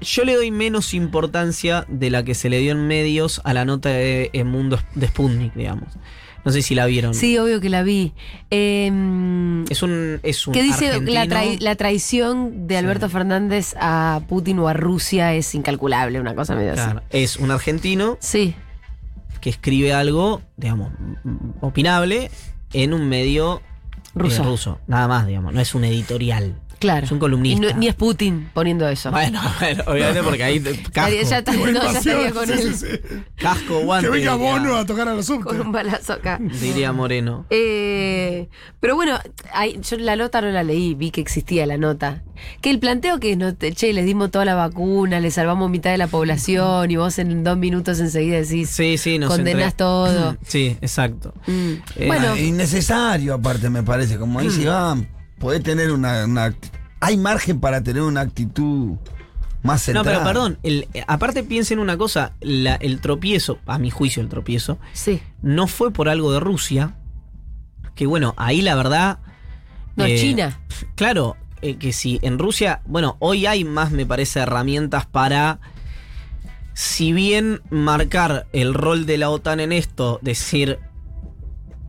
[0.00, 3.64] yo le doy menos importancia de la que se le dio en medios a la
[3.64, 5.88] nota de, en Mundo de Sputnik, digamos.
[6.44, 7.14] No sé si la vieron.
[7.14, 8.12] Sí, obvio que la vi.
[8.50, 10.20] Eh, Es un.
[10.22, 11.24] Es un ¿Qué dice la, argentino.
[11.24, 16.54] trai- la traición de Alberto Fernández a Putin o a Rusia es incalculable, una cosa
[16.54, 16.82] medio así.
[16.82, 18.54] Claro, es un argentino Sí,
[19.40, 20.92] que escribe algo, digamos,
[21.60, 22.30] opinable
[22.72, 24.42] en un medio eh, Ruso.
[24.44, 24.78] ruso.
[24.86, 25.52] Nada más, digamos.
[25.54, 26.54] No es un editorial.
[26.84, 27.06] Claro.
[27.06, 27.66] Es un columnista.
[27.66, 29.10] Y no- ni es Putin poniendo eso.
[29.10, 30.60] Bueno, bueno, obviamente porque ahí
[30.92, 32.74] casco, ya, está- no, ya estaría con sí, él.
[32.74, 33.16] sí, sí.
[33.36, 34.06] casco, guante.
[34.08, 35.60] Que venga diría- Bono a tocar a los Con subtes.
[35.60, 36.38] un balazo acá.
[36.40, 37.46] Diría Moreno.
[37.50, 38.48] Eh,
[38.80, 39.18] pero bueno,
[39.52, 42.22] hay- yo la nota no la leí, vi que existía la nota.
[42.60, 45.70] Que el planteo que es, no, te- che, les dimos toda la vacuna, les salvamos
[45.70, 49.62] mitad de la población y vos en dos minutos enseguida decís, Sí, sí, nos condenás
[49.62, 50.36] entre- todo.
[50.46, 51.32] Sí, exacto.
[51.46, 51.72] Mm.
[51.96, 54.18] Eh, bueno, Ah, innecesario, aparte, me parece.
[54.18, 56.26] Como dice Iván, podés tener una,
[57.00, 58.96] Hay margen para tener una actitud
[59.62, 60.04] más No, centrada.
[60.04, 64.78] pero perdón, el- aparte piensen una cosa, la- el tropiezo, a mi juicio el tropiezo,
[64.92, 65.20] sí.
[65.42, 66.94] no fue por algo de Rusia,
[67.94, 69.18] que bueno, ahí la verdad...
[69.96, 70.58] No, eh, China.
[70.96, 75.60] Claro, eh, que si en Rusia, bueno, hoy hay más, me parece, herramientas para,
[76.74, 80.78] si bien marcar el rol de la OTAN en esto, decir,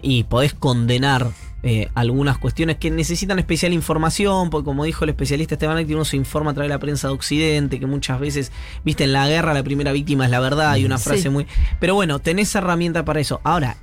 [0.02, 1.32] y podés condenar
[1.68, 6.06] eh, algunas cuestiones que necesitan especial información, porque como dijo el especialista Esteban Acti, uno
[6.06, 8.52] se informa a través de la prensa de Occidente, que muchas veces,
[8.84, 11.06] viste, en la guerra la primera víctima es la verdad, hay una Sí.
[11.10, 11.48] frase muy...
[11.80, 13.42] Pero bueno, tenés herramienta para eso.
[13.44, 13.78] Ahora,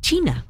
[0.00, 0.44] China.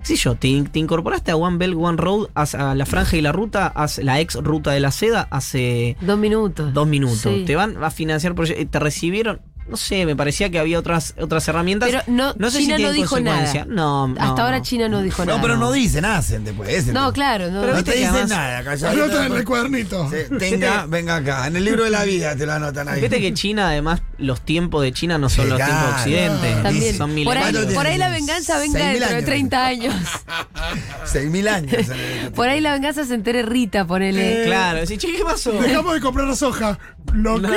[0.00, 0.34] ¿Qué sé yo?
[0.36, 4.20] Te, te incorporaste a One Belt, One Road, a la franja y la ruta, la
[4.20, 6.72] ex ruta de la seda, hace Dos minutos.
[6.72, 7.18] dos minutos.
[7.18, 7.42] Sí.
[7.46, 8.70] Te van a financiar proyectos.
[8.70, 9.40] Te recibieron.
[9.68, 11.90] No sé, me parecía que había otras, otras herramientas.
[11.90, 13.64] Pero no, sé China no dijo consecuencia.
[13.66, 13.74] nada.
[13.74, 14.64] No, no, Hasta ahora no.
[14.64, 15.36] China no dijo nada.
[15.36, 16.70] No, pero no dicen, hacen después.
[16.70, 17.60] ese No, claro, no.
[17.60, 19.04] Pero No te que dicen además- nada, calladito.
[19.04, 20.10] Anota en el cuadernito.
[20.10, 21.46] Sí, Tenga, venga acá.
[21.46, 23.00] En el libro de la vida te lo anotan ahí.
[23.02, 25.90] Viste que China, además, los tiempos de China no son Sí, los tiempos de.
[25.92, 26.62] Occidente.
[26.62, 26.96] También.
[26.96, 29.24] Son Por ahí, por ahí la venganza venga 6.000 dentro de años.
[29.26, 29.94] 30 años.
[31.04, 31.72] Seis mil años.
[31.72, 34.44] en el- Por ahí la venganza se entere Rita, ponele.
[34.46, 35.52] Claro, decís, che, ¿qué pasó?
[35.52, 36.78] Dejamos de comprar la soja.
[37.14, 37.48] ¿Lo qué?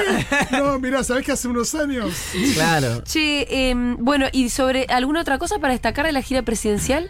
[0.51, 2.00] No, mirá, ¿sabés que hace unos años?
[2.53, 3.03] Claro.
[3.03, 7.09] Che, em, bueno, ¿y sobre alguna otra cosa para destacar de la gira presidencial?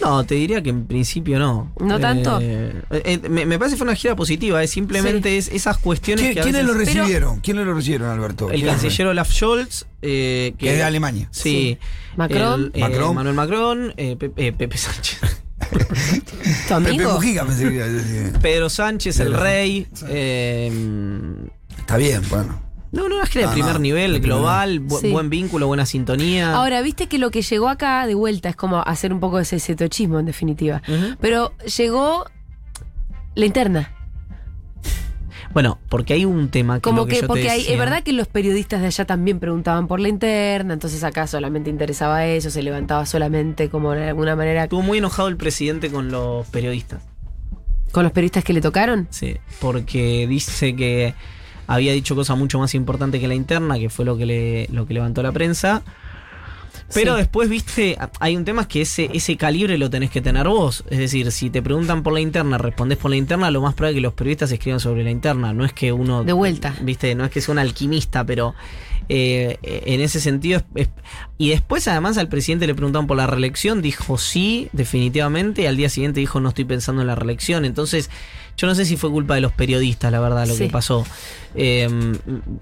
[0.00, 1.72] No, te diría que en principio no.
[1.78, 2.38] ¿No tanto?
[2.42, 6.24] Eh, eh, me, me parece que fue una gira positiva, es simplemente es esas cuestiones
[6.24, 7.38] ¿Quién- que ¿Quiénes lo recibieron?
[7.40, 8.50] ¿Quiénes lo recibieron, Alberto?
[8.50, 11.28] El canciller Olaf Scholz, eh, Que es de Alemania.
[11.30, 11.78] Sí.
[12.16, 12.72] Macron.
[12.74, 13.14] El, eh, Macron.
[13.14, 15.20] Manuel Macron, eh, Pepe, eh, Pepe Sánchez.
[16.68, 18.38] ¿Tu Pepe.
[18.40, 19.86] Pedro Sánchez, el rey.
[20.08, 20.72] eh,
[21.78, 22.60] Está bien, bueno.
[22.92, 25.10] No, no, una gira de No, primer no, nivel, global, bu- Sí.
[25.10, 26.54] buen vínculo, buena sintonía.
[26.54, 29.42] Ahora, viste que lo que llegó acá de vuelta es como hacer un poco de
[29.44, 30.82] ese setochismo, en definitiva.
[31.20, 32.26] Pero llegó
[33.34, 33.90] la interna.
[35.52, 37.78] Bueno, porque hay un tema que, Como lo que, que, yo te porque hay, es
[37.78, 42.24] verdad que los periodistas de allá también preguntaban por la interna, entonces acá solamente interesaba
[42.26, 46.46] eso, se levantaba solamente como de alguna manera Estuvo muy enojado el presidente con los
[46.48, 47.02] periodistas.
[47.90, 49.08] con los periodistas que le tocaron.
[49.10, 51.14] Sí, porque dice que
[51.74, 54.86] había dicho cosas mucho más importantes que la interna, que fue lo que le, lo
[54.86, 55.82] que levantó la prensa.
[56.94, 57.20] Pero Sí.
[57.20, 60.84] después, viste, hay un tema que ese, ese calibre lo tenés que tener vos.
[60.90, 63.92] Es decir, si te preguntan por la interna, respondés por la interna, lo más probable
[63.92, 65.54] es que los periodistas escriban sobre la interna.
[65.54, 66.22] No es que uno.
[66.22, 66.74] De vuelta.
[66.82, 68.54] Viste, no es que sea un alquimista, pero
[69.08, 70.62] eh, en ese sentido.
[70.74, 70.90] es- es-
[71.38, 75.76] y después, además, al presidente le preguntaban por la reelección, dijo sí, definitivamente, y al
[75.78, 77.64] día siguiente dijo no estoy pensando en la reelección.
[77.64, 78.10] Entonces,
[78.56, 80.64] yo no sé si fue culpa de los periodistas, la verdad, lo Sí.
[80.66, 81.04] que pasó.
[81.54, 81.88] Eh,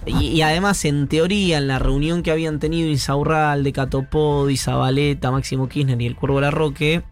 [0.06, 5.68] y, y además, en teoría, en la reunión que habían tenido Insaurralde, Catopodi, Zabaleta, Máximo
[5.68, 7.02] Kirchner y el Cuervo Larroque,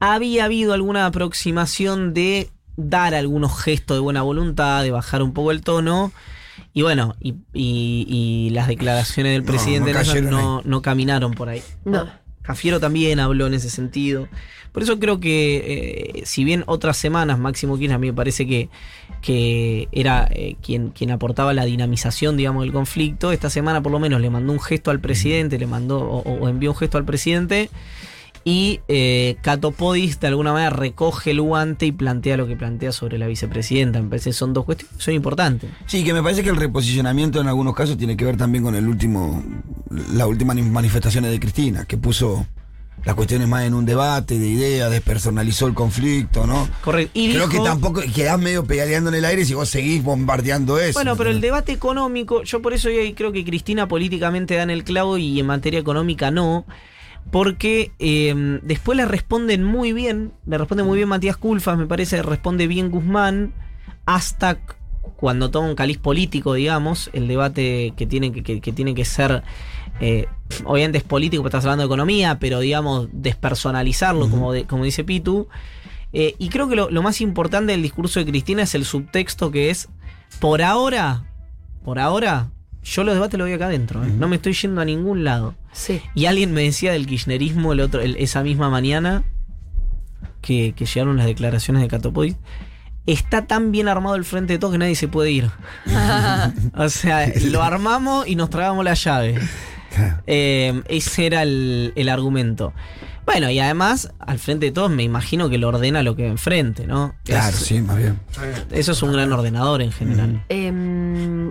[0.00, 5.50] había habido alguna aproximación de dar algunos gestos de buena voluntad, de bajar un poco
[5.50, 6.12] el tono.
[6.72, 11.62] Y bueno, y, y- y las declaraciones del presidente no no, no caminaron por ahí.
[11.84, 12.08] No.
[12.44, 14.28] Cafiero también habló en ese sentido.
[14.70, 18.46] Por eso creo que, eh, si bien otras semanas Máximo Kirchner a mí me parece
[18.46, 18.68] que,
[19.22, 23.98] que era eh, quien, quien aportaba la dinamización, digamos, del conflicto, esta semana por lo
[23.98, 27.04] menos le mandó un gesto al presidente, le mandó o, o envió un gesto al
[27.04, 27.70] presidente
[28.44, 32.92] y eh, Cato Podis de alguna manera recoge el guante y plantea lo que plantea
[32.92, 34.00] sobre la vicepresidenta.
[34.02, 35.70] Me parece que son dos cuestiones son importantes.
[35.86, 38.74] Sí, que me parece que el reposicionamiento en algunos casos tiene que ver también con
[38.74, 39.42] el último,
[40.12, 42.46] las últimas manifestaciones de Cristina, que puso
[43.04, 46.68] las cuestiones más en un debate de ideas, despersonalizó el conflicto, ¿no?
[46.82, 47.12] Correcto.
[47.14, 50.94] Y Creo que tampoco quedás medio pedaleando en el aire si vos seguís bombardeando eso.
[50.98, 54.70] Bueno, pero el debate económico, yo por eso ahí creo que Cristina políticamente da en
[54.70, 56.64] el clavo y en materia económica no.
[57.30, 62.22] Porque eh, después le responden muy bien, le responde muy bien Matías Culfas, me parece,
[62.22, 63.52] responde bien Guzmán,
[64.06, 64.58] hasta
[65.16, 69.04] cuando toma un caliz político, digamos, el debate que tiene que, que- que tiene que
[69.04, 69.42] ser,
[70.00, 70.26] eh,
[70.64, 75.02] obviamente es político, porque estás hablando de economía, pero digamos, despersonalizarlo, como, de- como dice
[75.02, 75.48] Pitu.
[76.12, 79.50] Eh, y creo que lo, lo más importante del discurso de Cristina es el subtexto
[79.50, 79.88] que es,
[80.40, 81.24] por ahora,
[81.84, 82.50] por ahora,
[82.84, 84.08] yo los debates los voy acá adentro, ¿eh?
[84.16, 85.54] no me estoy yendo a ningún lado.
[85.72, 86.00] Sí.
[86.14, 89.24] Y alguien me decía del kirchnerismo el otro, el- esa misma mañana
[90.40, 92.36] que, que llegaron las declaraciones de Catopodis.
[93.06, 95.50] Está tan bien armado el frente de todos que nadie se puede ir.
[96.76, 99.38] o sea, lo armamos y nos tragamos la llave.
[100.26, 102.72] Eh, ese era el, el argumento.
[103.26, 106.28] Bueno, y además, al frente de todos, me imagino que lo ordena lo que ve
[106.28, 107.14] enfrente, ¿no?
[107.24, 108.18] Claro, Es- sí, más bien.
[108.70, 110.44] Eso es un gran ordenador en general.
[110.50, 110.93] Em,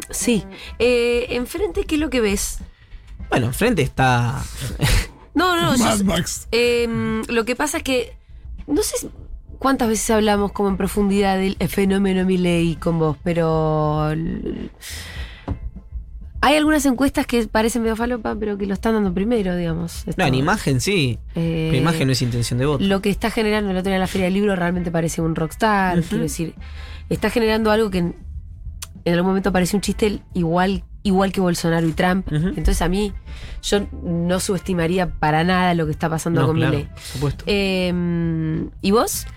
[0.10, 0.44] sí.
[0.80, 2.60] Eh, enfrente, ¿qué es lo que ves?
[3.30, 4.44] Bueno, enfrente está.
[5.34, 6.48] No, no, yo- Mad Max.
[6.52, 8.16] Em, lo que pasa es que
[8.68, 9.08] no sé
[9.60, 14.14] cuántas veces hablamos como en profundidad del fenómeno Milley con vos, pero
[16.42, 20.04] hay algunas encuestas que parecen medio falopa, pero que lo están dando primero, digamos.
[20.18, 21.18] No, en imagen sí.
[21.36, 22.84] eh, Pero imagen no es intención de voto.
[22.84, 25.36] Lo que está generando el otro día en la Feria del Libro realmente parece un
[25.36, 26.54] rockstar, quiero decir,
[27.10, 28.12] está generando algo que
[29.06, 32.32] en, algún momento parece un chiste igual igual que Bolsonaro y Trump.
[32.32, 33.14] Entonces a mí
[33.62, 36.90] yo no subestimaría para nada lo que está pasando No, con claro, Milei.
[36.90, 37.44] por supuesto.
[37.48, 39.28] Eh, ¿Y vos?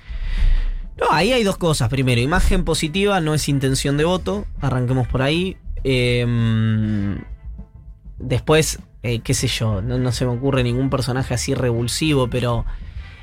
[0.96, 1.88] No, ahí hay dos cosas.
[1.88, 4.46] Primero, imagen positiva no es intención de voto.
[4.61, 5.57] Arranquemos por ahí.
[5.83, 6.24] Eh,
[8.18, 12.64] después, eh, qué sé yo, no, no se me ocurre ningún personaje así revulsivo, pero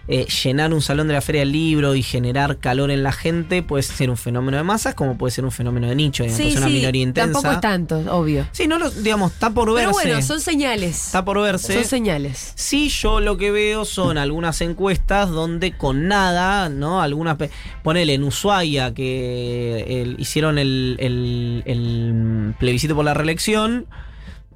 [0.08, 3.64] eh, llenar un salón de la feria del libro y generar calor en la gente
[3.64, 6.24] puede ser un fenómeno de masas como puede ser un fenómeno de nicho.
[6.24, 7.32] digamos, es una minoría intensa.
[7.34, 8.46] tampoco es tanto, obvio.
[8.52, 9.82] Sí, no lo, digamos, está por verse.
[9.86, 11.06] Pero bueno, son señales.
[11.08, 11.74] Está por verse.
[11.76, 12.52] Son señales.
[12.56, 17.02] Sí, yo lo que veo son algunas encuestas donde con nada, ¿no?
[17.02, 17.38] Algunas.
[17.82, 23.86] Ponele en Ushuaia que el- hicieron el, el- el plebiscito por la reelección.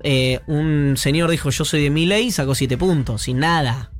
[0.03, 3.91] eh, un señor dijo: Yo soy de Milei y sacó siete puntos, sin nada.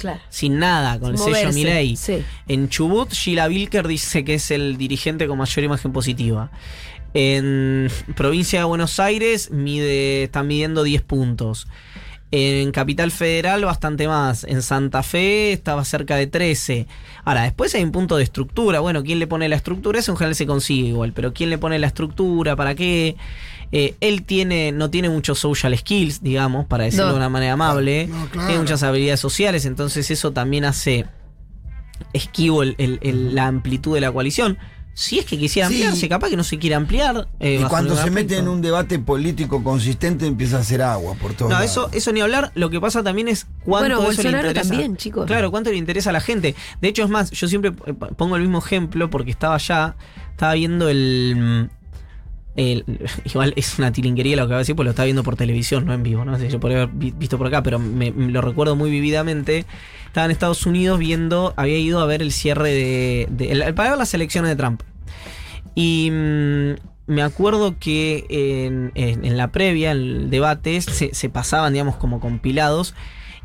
[0.00, 0.20] Claro.
[0.30, 1.94] Sin nada, con el sello Milei.
[1.94, 2.24] sí.
[2.48, 6.50] En Chubut, Sheila Wilker dice que es el dirigente con mayor imagen positiva.
[7.12, 11.66] En provincia de Buenos Aires mide, están midiendo 10 puntos.
[12.32, 14.44] En Capital Federal bastante más.
[14.44, 16.86] En Santa Fe estaba cerca de 13.
[17.24, 18.78] Ahora, después hay un punto de estructura.
[18.78, 19.98] Bueno, ¿quién le pone la estructura?
[19.98, 21.12] Eso en general se consigue igual.
[21.12, 22.54] Pero ¿quién le pone la estructura?
[22.54, 23.16] ¿Para qué?
[23.72, 27.12] Eh, él tiene, no tiene muchos social skills, digamos, para decirlo No.
[27.12, 28.06] de una manera amable.
[28.08, 28.48] No, claro.
[28.48, 29.64] Tiene muchas habilidades sociales.
[29.64, 31.06] Entonces eso también hace
[32.12, 34.58] esquivo el- el- el- la amplitud de la coalición.
[34.92, 35.74] Si es que quisiera Sí.
[35.76, 37.28] ampliarse, capaz que no se quiere ampliar.
[37.38, 41.32] eh, Y cuando se mete en un debate político consistente empieza a hacer agua por
[41.34, 41.48] todo.
[41.48, 42.50] No, eso, eso ni hablar.
[42.56, 44.68] Lo que pasa también es cuánto Bueno, eso le interesa.
[44.68, 45.26] también, chicos.
[45.26, 46.54] Claro, cuánto le interesa a la gente.
[46.82, 49.94] De hecho, es más, yo siempre eh, pongo el mismo ejemplo porque estaba allá,
[50.32, 51.70] estaba viendo el.
[53.24, 55.86] igual es una tilinguería lo que voy a decir, porque lo estaba viendo por televisión,
[55.86, 56.36] no en vivo, ¿no?
[56.38, 59.64] sé, yo podría haber vi- visto por acá, pero me, lo recuerdo muy vividamente.
[60.06, 63.28] Estaba en Estados Unidos viendo, había ido a ver el cierre de.
[63.30, 64.82] de- el- para ver las elecciones de Trump.
[65.74, 66.70] Y mm,
[67.06, 68.26] me acuerdo que
[68.94, 72.94] en la previa, en el debate, se, se pasaban, digamos, como compilados.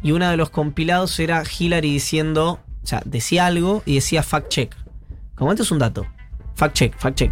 [0.03, 4.49] Y uno de los compilados era Hillary diciendo, o sea, decía algo y decía fact
[4.49, 4.75] check.
[5.35, 6.05] Como esto es un dato.
[6.55, 7.31] Fact check, fact check.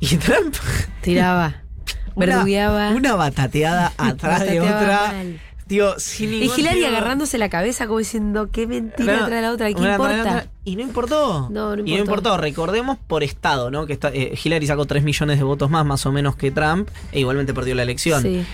[0.00, 0.54] Y Trump
[1.02, 1.62] Tiraba.
[2.16, 2.90] verdugueaba.
[2.90, 5.08] una batateada atrás de otra.
[5.12, 5.40] mal.
[5.66, 9.66] Tío, sin Y Hillary agarrándose la cabeza como diciendo, qué mentira No, tras la otra,
[9.66, 10.20] ¿qué importa?
[10.20, 11.48] otra, Y no importó.
[11.50, 12.02] No, no Y no importó.
[12.02, 12.36] importó.
[12.36, 13.84] Recordemos por estado, ¿no?
[13.84, 16.88] Que está, eh, Hillary sacó 3 millones de votos más, más o menos que Trump,
[17.10, 18.22] e igualmente perdió la elección.
[18.22, 18.44] Sí.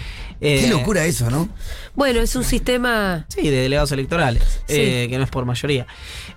[0.41, 1.51] Eh, Qué locura eso, ¿no?
[1.95, 3.27] Bueno, es un sistema.
[3.29, 4.77] Sí, de delegados electorales, Sí.
[4.79, 5.87] eh, que no es por mayoría,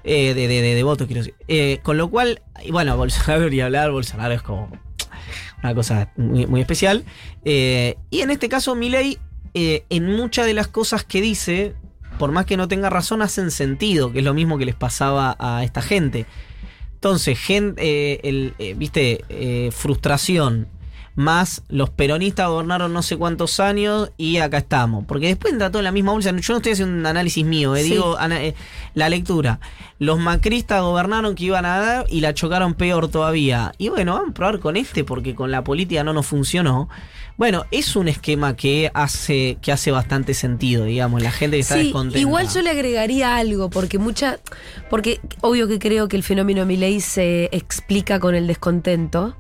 [0.04, 1.36] eh, de, de, de- de votos, quiero decir.
[1.48, 4.70] Eh, con lo cual, y bueno, Bolsonaro ni hablar, Bolsonaro es como
[5.66, 7.04] una cosa muy, especial.
[7.44, 9.18] Eh, y en este caso, Milei,
[9.54, 11.74] eh, en muchas de las cosas que dice,
[12.20, 15.36] por más que no tenga razón, hacen sentido, que es lo mismo que les pasaba
[15.40, 16.26] a esta gente.
[16.94, 20.68] Entonces, gen- eh, el, eh, viste, frustración,
[21.16, 25.06] más los peronistas gobernaron no sé cuántos años y acá estamos.
[25.06, 26.32] Porque después entra todo en la misma bolsa.
[26.36, 27.92] Yo no estoy haciendo un análisis mío, eh, Sí.
[27.92, 28.54] digo ana- eh,
[28.96, 29.60] la lectura.
[29.98, 33.72] Los macristas gobernaron que iban a dar y la chocaron peor todavía.
[33.78, 36.90] Y bueno, vamos a probar con este porque con la política no nos funcionó.
[37.38, 41.76] Bueno, es un esquema que hace, que hace bastante sentido, digamos, la gente que está
[41.76, 42.20] Sí, descontenta.
[42.20, 44.40] igual yo le agregaría algo, porque mucha.
[44.90, 49.36] Porque obvio que creo que el fenómeno Milei se explica con el descontento.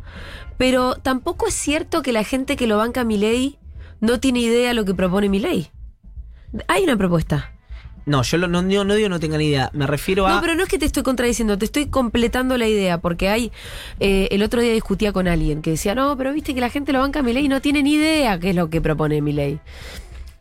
[0.57, 3.57] Pero tampoco es cierto que la gente que lo banca a Milei
[4.01, 5.69] no tiene idea de lo que propone Milei.
[6.67, 7.51] Hay una propuesta.
[8.05, 9.71] No, yo lo- no, no, no digo no tengan idea.
[9.73, 10.35] Me refiero a.
[10.35, 13.51] No, pero no es que te estoy contradiciendo, te estoy completando la idea, porque hay.
[13.99, 16.93] eh, el otro día discutía con alguien que decía, no, pero viste que la gente
[16.93, 19.59] lo banca a Milei y no tiene ni idea qué es lo que propone Milei.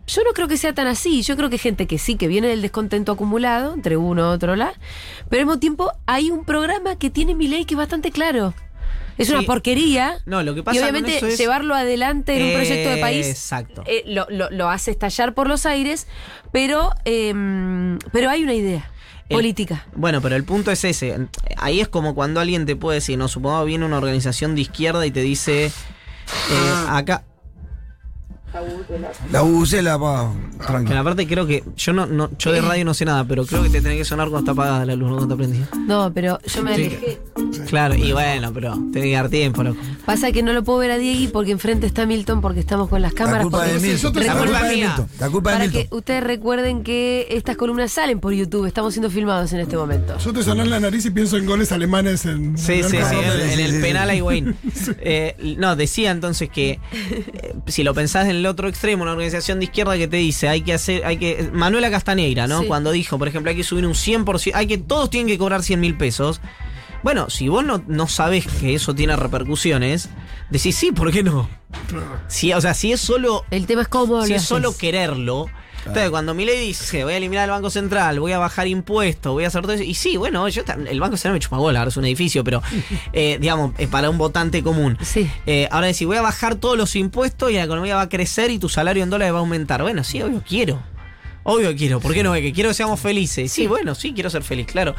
[0.07, 1.23] Yo no creo que sea tan así.
[1.23, 4.55] Yo creo que hay gente que sí, que viene del descontento acumulado entre uno otro
[4.57, 4.75] lado,
[5.31, 8.53] pero al mismo tiempo hay un programa que tiene Milei que es bastante claro.
[9.19, 9.33] Es Sí.
[9.33, 10.19] una porquería.
[10.27, 12.97] No, lo que pasa y con obviamente eso es- llevarlo adelante en un proyecto de
[13.01, 13.85] país Exacto.
[13.87, 16.07] eh, lo, lo- lo hace estallar por los aires,
[16.53, 18.91] pero, em, pero hay una idea
[19.29, 19.87] El- política.
[19.95, 21.29] Bueno, pero el punto es ese.
[21.57, 25.07] Ahí es como cuando alguien te puede decir, no, supongamos viene una organización de izquierda
[25.07, 25.73] y te dice, eh,
[26.89, 27.23] acá,
[29.33, 30.99] La bucela, pa, que tranquilo.
[31.01, 33.69] aparte creo que, yo no, no yo de radio no sé nada, pero creo que
[33.71, 35.69] te tiene que sonar cuando está apagada la luz, no cuando está prendida.
[35.87, 36.83] No, pero yo me Sí.
[36.87, 37.21] alejé.
[37.69, 39.81] Claro, y bueno, pero tiene que dar tiempo, loco.
[40.05, 43.03] Pasa que no lo puedo ver a Diegui porque enfrente está Milton porque estamos con
[43.03, 43.43] las La cámaras.
[43.43, 44.15] culpa porque- de Milton.
[44.15, 44.77] La La culpa de.
[44.77, 45.07] Milton.
[45.19, 49.11] La culpa de Para que ustedes recuerden que estas columnas salen por YouTube, estamos siendo
[49.11, 50.17] filmados en este momento.
[50.19, 52.57] Yo te sonar la nariz y pienso en goles alemanes en.
[52.59, 53.35] Sí, en sí, el sí, Copa.
[53.35, 54.55] en, en el penal hay Wayne.
[55.07, 59.59] Eh, no, decía entonces que eh, si lo pensás en el otro extremo, una organización
[59.59, 61.51] de izquierda que te dice, hay que hacer, hay que.
[61.53, 62.61] Manuela Castanegra, ¿no?
[62.61, 62.67] Sí.
[62.67, 65.63] Cuando dijo, por ejemplo, hay que subir un 100%, hay que, todos tienen que cobrar
[65.63, 66.41] 100 mil pesos.
[67.03, 70.09] Bueno, si vos no, no sabés que eso tiene repercusiones,
[70.51, 71.49] decís sí, ¿por qué no?
[72.29, 74.49] Si, o sea, si es solo El tema es cómo si es haces.
[74.49, 75.47] solo quererlo.
[75.87, 79.45] Entonces, cuando Milei dice, voy a eliminar el Banco Central, voy a bajar impuestos, voy
[79.45, 79.83] a hacer todo eso.
[79.83, 82.63] Y sí, bueno, yo el Banco Central me chupa bola, ahora es un edificio, pero,
[83.13, 84.97] eh, digamos, es para un votante común.
[85.03, 85.31] Sí.
[85.47, 88.51] Eh, ahora decir, voy a bajar todos los impuestos y la economía va a crecer
[88.51, 89.83] y tu salario en dólares va a aumentar.
[89.83, 90.83] Bueno, sí, obvio quiero.
[91.47, 92.01] Obvio quiero.
[92.01, 92.33] ¿Por qué no?
[92.33, 93.53] Que quiero que seamos felices.
[93.53, 94.95] Sí, bueno, sí, quiero ser feliz, claro.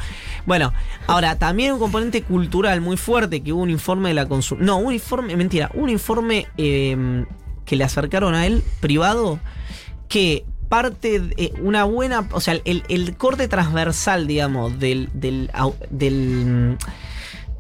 [0.46, 0.74] Bueno,
[1.08, 4.64] ahora, también un componente cultural muy fuerte que hubo un informe de la consulta.
[4.64, 7.26] No, un informe, mentira, un informe eh,
[7.66, 9.40] que le acercaron a él, privado,
[10.08, 15.50] que parte de eh, una buena, o sea, el, el corte transversal, digamos, del, del,
[15.54, 16.78] au- del mm,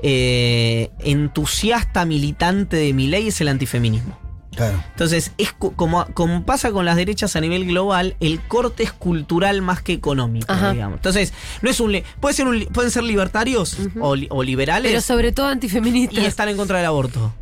[0.03, 4.18] eh, entusiasta militante de mi ley es el antifeminismo.
[4.56, 4.82] Claro.
[4.91, 8.93] Entonces, es cu- como, como pasa con las derechas a nivel global, el corte es
[8.93, 10.72] cultural más que económico, Ajá.
[10.72, 10.97] digamos.
[10.97, 15.01] Entonces, no es un puede ser un pueden ser libertarios o, li- o liberales Pero
[15.01, 16.24] sobre todo antifeministas.
[16.24, 17.34] y estar en contra del aborto.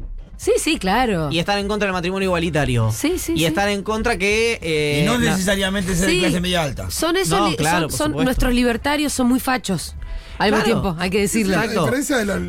[0.43, 1.29] Sí, sí, claro.
[1.31, 2.91] Y están en contra del matrimonio igualitario.
[2.91, 3.45] Sí, sí, Y sí.
[3.45, 4.59] están en contra que.
[4.61, 6.15] eh, y no la- necesariamente ser Sí.
[6.17, 6.91] de clase media alta.
[6.91, 9.95] Son esos, No, claro, son, nuestros libertarios, son muy fachos.
[10.37, 10.81] Al mismo Claro.
[10.81, 11.55] tiempo, hay que decirlo.
[11.55, 11.81] La Exacto.
[11.85, 12.39] diferencia de los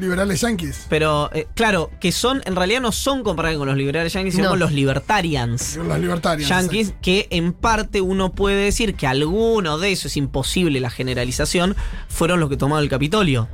[0.00, 0.86] liberales yanquis.
[0.88, 4.44] Pero, eh, claro, que son, en realidad no son comparables con los liberales yankees, sino
[4.44, 4.50] No.
[4.50, 5.76] con los libertarians.
[5.76, 6.48] Los libertarios.
[6.48, 11.76] yankees, que en parte uno puede decir que alguno de esos, es imposible la generalización,
[12.08, 13.48] fueron los que tomaron el Capitolio.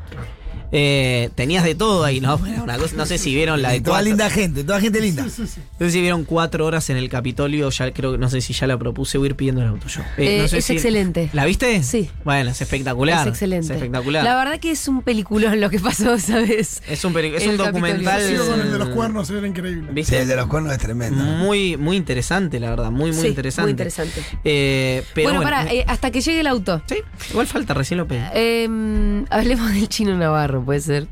[0.73, 2.41] Eh, tenías de todo ahí, ¿no?
[2.47, 5.01] Era una cosa- no sé si vieron la de toda cuatro- linda gente, toda gente
[5.01, 5.25] linda.
[5.25, 8.67] No sé si vieron cuatro horas en el Capitolio, ya creo, no sé si ya
[8.67, 10.03] la propuse, voy a ir pidiendo el auto yo.
[10.17, 11.31] Eh, no sé es si- excelente.
[11.33, 11.83] ¿La viste?
[11.83, 12.11] Sí.
[12.25, 13.27] Bueno, es espectacular.
[13.27, 13.67] Es excelente.
[13.67, 14.23] Es espectacular.
[14.25, 16.83] La verdad que es un peliculón lo que pasó esa vez.
[16.89, 18.21] es un, es El un documental.
[18.47, 19.87] Con el de los cuernos, era increíble.
[19.89, 20.21] Sí, ¿Viste?
[20.21, 21.23] el de los cuernos es tremendo.
[21.23, 22.91] Muy, muy interesante, la verdad.
[22.91, 23.63] Muy, muy Sí, interesante.
[23.63, 24.23] muy interesante.
[24.45, 26.83] Eh, pero bueno, bueno, para, eh, hasta que llegue el auto.
[26.87, 26.97] Sí,
[27.31, 28.21] igual falta, recién lo pedí.
[28.35, 31.09] Eh, hablemos del chino Navarro, puede ser.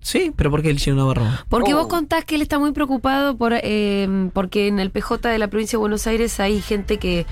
[0.00, 1.24] Sí, pero ¿por qué el chino Navarro?
[1.48, 1.78] Porque Oh.
[1.78, 5.48] vos contás que él está muy preocupado por eh, porque en el PJ de la
[5.48, 7.26] provincia de Buenos Aires hay gente que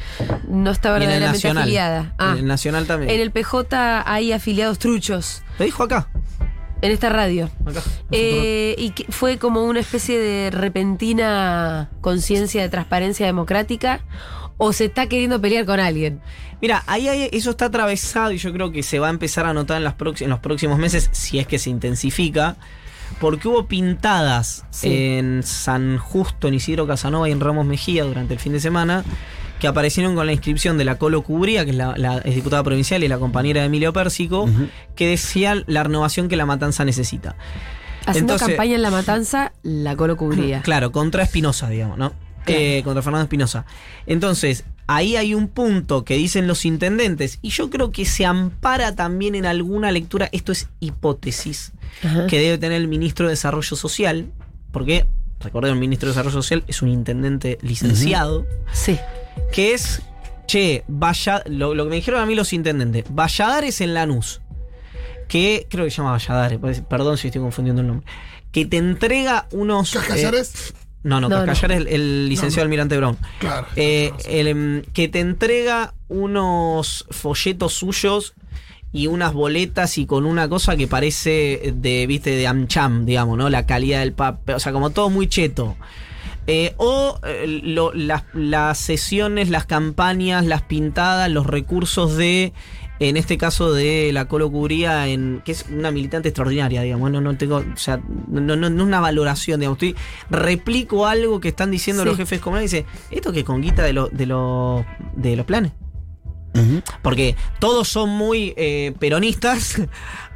[0.48, 1.62] no está verdaderamente Nacional.
[1.62, 2.14] afiliada.
[2.18, 3.10] Ah, En el Nacional también.
[3.12, 6.08] en el PJ hay afiliados truchos Lo dijo acá.
[6.82, 7.48] en esta radio.
[7.64, 7.80] acá.
[8.10, 14.00] Eh, y que fue como una especie de repentina conciencia de transparencia democrática
[14.58, 16.20] o se está queriendo pelear con alguien.
[16.62, 19.52] Mira, ahí, hay- eso está atravesado y yo creo que se va a empezar a
[19.52, 22.56] notar en, las prox- en los próximos meses, si es que se intensifica,
[23.20, 24.88] porque hubo pintadas Sí.
[24.92, 29.04] en San Justo, en Isidro Casanova y en Ramos Mejía durante el fin de semana,
[29.60, 32.62] que aparecieron con la inscripción de la Colo Cubría, que es la, la- es diputada
[32.62, 34.48] provincial y la compañera de Emilio Pérsico,
[34.94, 37.36] que decía la renovación que la matanza necesita.
[38.06, 40.62] Haciendo Entonces- campaña en la matanza, la colo cubría.
[40.62, 42.12] Claro, contra Espinosa, digamos, ¿no?
[42.46, 42.60] Claro.
[42.60, 43.66] Eh, contra Fernando Espinosa.
[44.06, 48.94] Entonces, ahí hay un punto que dicen los intendentes, y yo creo que se ampara
[48.94, 51.72] también en alguna lectura, esto es hipótesis,
[52.04, 52.26] Ajá.
[52.28, 54.26] que debe tener el ministro de Desarrollo Social,
[54.72, 55.06] porque,
[55.40, 58.96] recordemos, el ministro de Desarrollo Social es un intendente licenciado, Sí.
[59.52, 60.02] que es,
[60.46, 64.40] che, vaya, lo, lo que me dijeron a mí los intendentes, Valladares en Lanús,
[65.26, 68.06] que creo que se llama Valladares, pues, perdón si estoy confundiendo el nombre,
[68.52, 69.94] que te entrega unos...
[69.96, 70.72] eh, ¿Cascallares?
[71.06, 72.82] No, no, No, Cascallar es el, el licenciado No, no.
[72.82, 73.16] Almirante Brown.
[73.38, 73.66] Claro.
[73.76, 78.34] Eh, el, em, que te entrega unos folletos suyos
[78.92, 83.48] y unas boletas y con una cosa que parece de, viste, de Amcham, digamos, ¿no?
[83.50, 85.76] La calidad del papel, o sea, como todo muy cheto.
[86.48, 92.52] Eh, o eh, lo- las, las sesiones, las campañas, las pintadas, los recursos de,
[92.98, 97.20] en este caso de la Colo Cubría, en, que es una militante extraordinaria, digamos, no,
[97.20, 99.96] no tengo, o sea, no, no, no es una valoración, digamos, estoy,
[100.30, 102.08] replico algo que están diciendo Sí.
[102.08, 104.84] los jefes comunales y dice, esto que con guita de, los de, los
[105.14, 105.72] de los planes.
[107.02, 109.78] Porque todos son muy eh, peronistas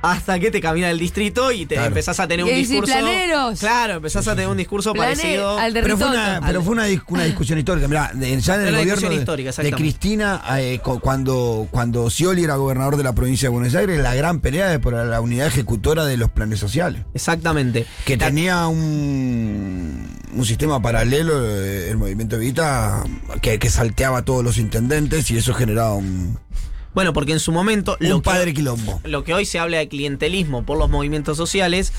[0.03, 1.89] hasta que te camina el distrito y te Claro.
[1.89, 2.93] empezás a tener un discurso.
[2.93, 3.59] "Planeros".
[3.61, 5.59] Claro, empezás a tener un discurso parecido.
[5.59, 7.87] al de Pero fue una, pero fue una, dis- una discusión histórica.
[7.89, 9.73] Mirá, de- ya en el gobierno de, histórica, de.
[9.73, 14.15] Cristina, eh, cu- cuando, cuando Scioli era gobernador de la provincia de Buenos Aires, la
[14.15, 17.03] gran pelea es por la unidad ejecutora de los planes sociales.
[17.15, 17.87] Exactamente.
[18.05, 23.05] Que La- tenía un, un sistema paralelo, eh, el movimiento Evita,
[23.43, 26.39] que, que salteaba a todos los intendentes y eso generaba un,
[26.95, 27.97] Bueno, porque en su momento.
[28.01, 29.01] un Lo que, padre quilombo.
[29.05, 31.93] lo que hoy se habla de clientelismo por los movimientos sociales.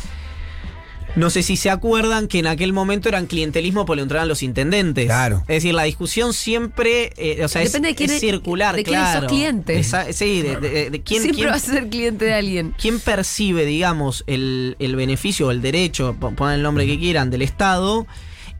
[1.14, 4.42] No sé si se acuerdan que en aquel momento eran clientelismo por le entraban los
[4.44, 5.08] intendentes.
[5.08, 5.40] Claro.
[5.50, 7.12] Es decir, la discusión siempre.
[7.18, 9.28] eh, o sea, es- Depende de quién es, es- circular, de quién sos claro.
[9.28, 9.78] cliente.
[9.78, 12.74] Esa- sí, de, de- de quién, Siempre quién- vas a ser cliente de alguien.
[12.80, 17.30] ¿Quién percibe, digamos, el, el beneficio o el derecho, po- pongan el nombre que quieran,
[17.30, 18.08] del Estado?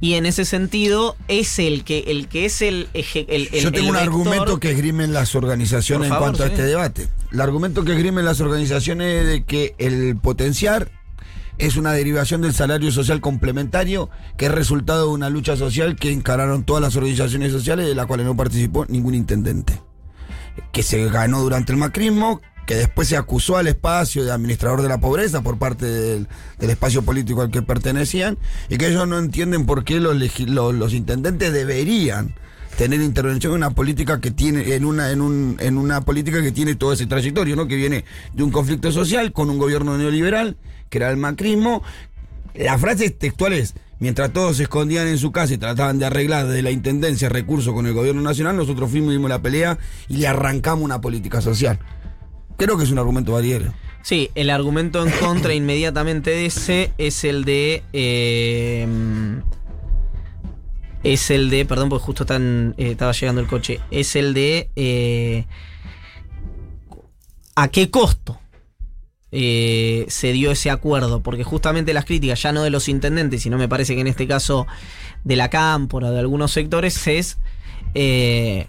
[0.02, 3.72] Y en ese sentido, es el que, el que es el, eje- el, el- Yo
[3.72, 7.08] tengo el un vector- argumento que esgrimen las organizaciones favor, en cuanto a este debate.
[7.32, 10.92] El argumento que esgrimen las organizaciones es de que el potenciar
[11.60, 16.12] es una derivación del salario social complementario que es resultado de una lucha social que
[16.12, 19.80] encararon todas las organizaciones sociales de las cuales no participó ningún intendente.
[20.72, 24.90] Que se ganó durante el macrismo, que después se acusó al espacio de administrador de
[24.90, 26.28] la pobreza por parte del,
[26.60, 28.38] espacio político al que pertenecían,
[28.70, 30.16] y que ellos no entienden por qué los,
[30.48, 32.36] los, intendentes deberían
[32.78, 36.52] tener intervención en una política que tiene, en una, en un, en una política que
[36.52, 37.68] tiene todo ese trayectorio, ¿no?
[37.68, 40.56] Que viene de un conflicto social con un gobierno neoliberal,
[40.90, 41.84] que era el macrismo.
[42.54, 46.62] Las frases textuales, mientras todos se escondían en su casa y trataban de arreglar desde
[46.62, 50.28] la intendencia recursos con el gobierno nacional, nosotros fuimos y dimos la pelea y le
[50.28, 51.80] arrancamos una política social.
[52.64, 53.74] Creo que es un argumento variero.
[54.04, 57.82] Sí, el argumento en contra inmediatamente de ese es el de.
[57.92, 58.88] eh,
[61.02, 61.66] es el de.
[61.66, 63.80] Perdón, porque justo tan, eh, estaba llegando el coche.
[63.90, 64.70] Es el de.
[64.76, 65.46] eh,
[67.56, 68.40] ¿A qué costo?
[69.32, 73.58] eh, se dio ese acuerdo, porque justamente las críticas, ya no de los intendentes, sino
[73.58, 74.68] me parece que en este caso
[75.24, 77.40] de la cámpora, de algunos sectores, es...
[77.96, 78.68] eh,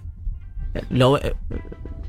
[0.88, 1.20] lo,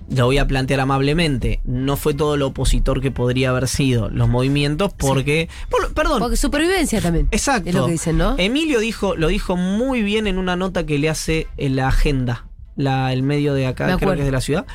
[0.10, 4.28] lo voy a plantear amablemente, no fue todo lo opositor que podría haber sido los
[4.30, 5.50] movimientos, porque...
[5.70, 7.28] por- perdón, Porque supervivencia también.
[7.32, 7.70] Exacto.
[7.70, 8.36] Es lo que dicen, ¿no?
[8.38, 12.48] Emilio dijo, lo dijo muy bien en una nota que le hace en la agenda,
[12.76, 14.66] la, el medio de acá, creo que es de la ciudad,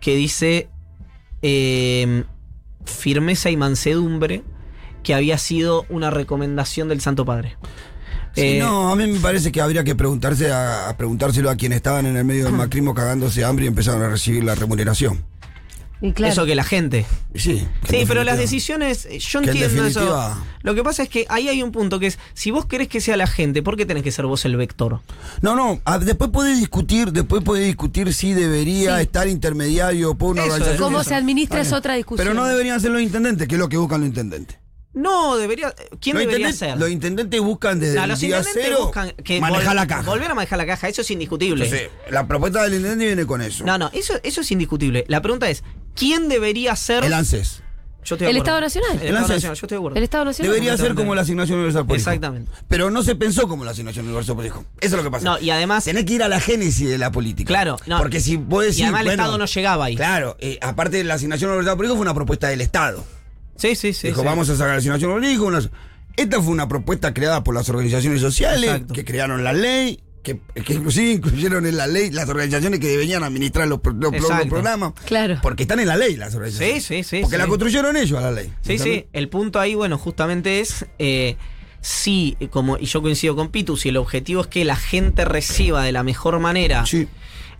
[0.00, 0.68] que dice
[1.42, 2.24] eh,
[2.84, 4.42] firmeza y mansedumbre,
[5.02, 7.56] que había sido una recomendación del Santo Padre.
[8.34, 11.56] Sí, Eh, no, a mí me parece que habría que preguntarse a, a preguntárselo a
[11.56, 15.24] quienes estaban en el medio del macrismo cagándose hambre y empezaron a recibir la remuneración.
[16.00, 16.32] Y claro.
[16.32, 17.06] Eso que la gente.
[17.34, 20.36] Sí, Sí, pero definitiva- las decisiones, yo entiendo eso.
[20.62, 23.00] Lo que pasa es que ahí hay un punto que es, si vos querés que
[23.00, 25.00] sea la gente, ¿por qué tenés que ser vos el vector?
[25.40, 29.02] No, no, a- después puede discutir, después puede discutir si debería Sí.
[29.04, 30.60] estar intermediario por una Eso es.
[30.60, 30.90] organización.
[30.92, 32.26] Cómo se administra es otra discusión.
[32.26, 34.58] Pero no deberían ser los intendentes, que es lo que buscan los intendentes.
[34.94, 35.74] No, debería.
[36.00, 36.78] ¿Quién los debería ser?
[36.78, 40.02] Los intendentes buscan desde No, el los día cero buscan que manejar vol- la caja.
[40.02, 41.64] Volver a manejar la caja, eso es indiscutible.
[41.64, 43.64] Entonces, la propuesta del intendente viene con eso.
[43.64, 45.04] no, no, eso, eso es indiscutible.
[45.08, 45.64] La pregunta es:
[45.96, 47.04] ¿quién debería ser.
[47.04, 47.60] El ANSES.
[48.04, 48.36] Yo estoy de El.
[48.36, 48.90] Estado Nacional.
[48.92, 49.34] El, El Estado ANSES.
[49.36, 49.96] Nacional, yo estoy de acuerdo.
[49.96, 50.52] El Estado Nacional.
[50.52, 52.10] Debería ser como la asignación universal por hijo.
[52.10, 52.52] Exactamente.
[52.68, 54.64] Pero no se pensó como la asignación universal por hijo.
[54.80, 55.24] Eso es lo que pasa.
[55.24, 55.84] No, y además.
[55.84, 57.48] Tenés que ir a la génesis de la política.
[57.48, 57.98] Claro, no.
[57.98, 58.84] Porque si puedes y decir.
[58.84, 59.96] además el bueno, Estado no llegaba ahí.
[59.96, 63.04] Claro, eh, aparte de la asignación universal por hijo fue una propuesta del Estado.
[63.56, 64.08] Sí, sí, sí.
[64.08, 64.26] Dijo, sí.
[64.26, 65.44] vamos a sacar la asignación por hijo.
[65.46, 65.62] una-
[66.16, 68.94] Esta fue una propuesta creada por las organizaciones sociales Exacto.
[68.94, 70.00] que crearon la ley.
[70.22, 74.14] Que, que inclusive incluyeron en la ley las organizaciones que debían administrar los, los
[74.48, 74.94] programas.
[75.04, 75.38] Claro.
[75.42, 76.82] Porque están en la ley las organizaciones.
[76.84, 77.42] Sí, sí, sí, Porque sí.
[77.42, 78.50] la construyeron ellos a la ley.
[78.62, 79.04] Sí, sí.
[79.12, 80.86] El punto ahí, bueno, justamente es.
[80.98, 81.36] Eh,
[81.82, 85.82] si, como, y yo coincido con Pitu, si el objetivo es que la gente reciba
[85.84, 87.06] de la mejor manera Sí.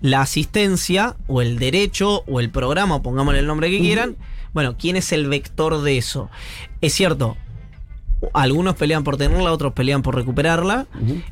[0.01, 4.17] la asistencia o el derecho o el programa, pongámosle el nombre que quieran,
[4.55, 6.31] bueno, ¿quién es el vector de eso?
[6.81, 7.37] Es cierto,
[8.33, 10.87] algunos pelean por tenerla, otros pelean por recuperarla,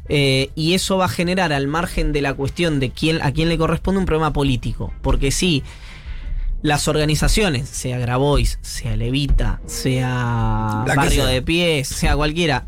[0.09, 3.49] eh, y eso va a generar al margen de la cuestión de quién, a quién
[3.49, 5.63] le corresponde un problema político, porque si
[6.63, 11.27] las organizaciones, sea Grabois, sea Levita, sea La Barrio sea.
[11.27, 12.67] de Pies, sea cualquiera,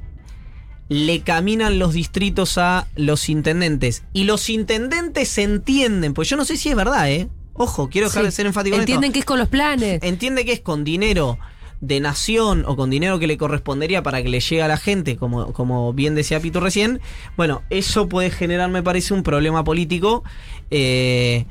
[0.88, 4.02] le caminan los distritos a los intendentes.
[4.12, 7.28] Y los intendentes entienden, pues yo no sé si es verdad, ¿eh?
[7.55, 8.26] Ojo, quiero dejar Sí.
[8.26, 8.92] de ser enfático en esto.
[8.92, 10.00] Entienden que es con los planes.
[10.02, 11.38] Entiende que es con dinero
[11.80, 15.16] de nación o con dinero que le correspondería para que le llegue a la gente,
[15.16, 17.00] como, como bien decía Pito recién.
[17.36, 20.24] Bueno, eso puede generar, me parece, un problema político.
[20.70, 21.46] eh,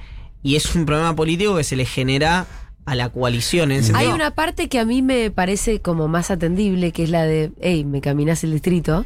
[0.46, 2.48] y es un problema político que se le genera
[2.86, 3.72] a la coalición.
[3.72, 4.16] En ese Hay sentido.
[4.16, 7.86] una parte que a mí me parece como más atendible, que es la de, hey,
[7.86, 9.06] me caminás el distrito.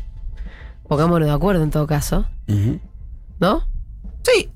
[0.88, 2.26] Pongámonos de acuerdo en todo caso.
[3.40, 3.68] ¿no?
[4.24, 4.50] Sí,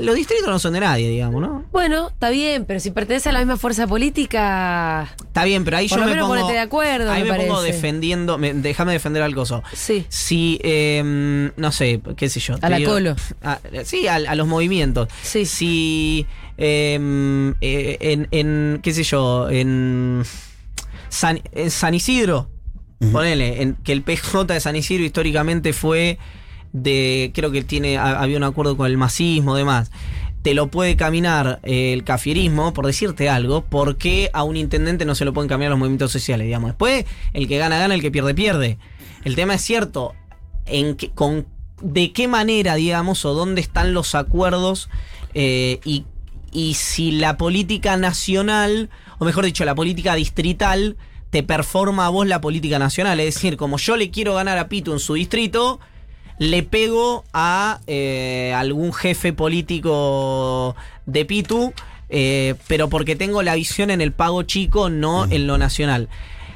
[0.00, 1.64] los distritos no son de nadie, digamos, ¿no?
[1.72, 5.88] Bueno, está bien, pero si pertenece a la misma fuerza política, Está bien, pero ahí
[5.88, 6.40] Por yo lo me menos pongo.
[6.40, 8.38] ponete de acuerdo, ahí me me, pongo defendiendo.
[8.38, 9.62] me- déjame defender al coso.
[9.72, 10.04] sí.
[10.08, 12.56] Si, eh, no sé, qué sé yo.
[12.60, 13.16] A la colo.
[13.42, 15.08] a- sí, a, a los movimientos.
[15.22, 15.44] Sí.
[15.46, 16.26] Si,
[16.58, 20.22] eh, eh, en, en, qué sé yo, en
[21.08, 22.50] San, en San Isidro,
[23.12, 26.18] ponele, en, que el PJ de San Isidro históricamente fue
[26.72, 29.90] de, creo que tiene, ha- había un acuerdo con el masismo, demás.
[30.42, 35.14] Te lo puede caminar eh, el cafierismo, por decirte algo, porque a un intendente no
[35.14, 36.70] se lo pueden cambiar los movimientos sociales, digamos.
[36.70, 38.78] Después, el que gana, gana, el que pierde, pierde.
[39.24, 40.14] El tema es cierto,
[40.66, 41.46] en qué- con
[41.82, 44.88] de qué manera, digamos, o dónde están los acuerdos
[45.34, 46.04] eh, y,
[46.50, 50.96] y si la política nacional, o mejor dicho, la política distrital,
[51.30, 53.20] te performa a vos la política nacional.
[53.20, 55.78] Es decir, como yo le quiero ganar a Pito en su distrito,
[56.38, 60.76] le pego a eh, algún jefe político
[61.06, 61.72] de Pitu,
[62.08, 66.08] eh, pero porque tengo la visión en el pago chico, no en lo nacional.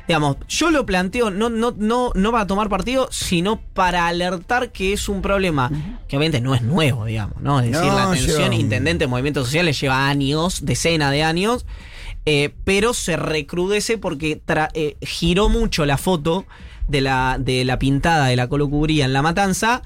[0.08, 4.92] Digamos, yo lo planteo, no, no, no, no para tomar partido, sino para alertar que
[4.92, 5.70] es un problema
[6.08, 7.60] que obviamente no es nuevo, digamos, ¿no?
[7.60, 11.66] Es decir, No, la atención intendente de movimientos sociales lleva años, decenas de años,
[12.26, 14.70] eh, pero se recrudece porque tra-
[15.02, 16.46] giró mucho la foto
[16.88, 19.82] de la, de la pintada de la colocubría en La Matanza.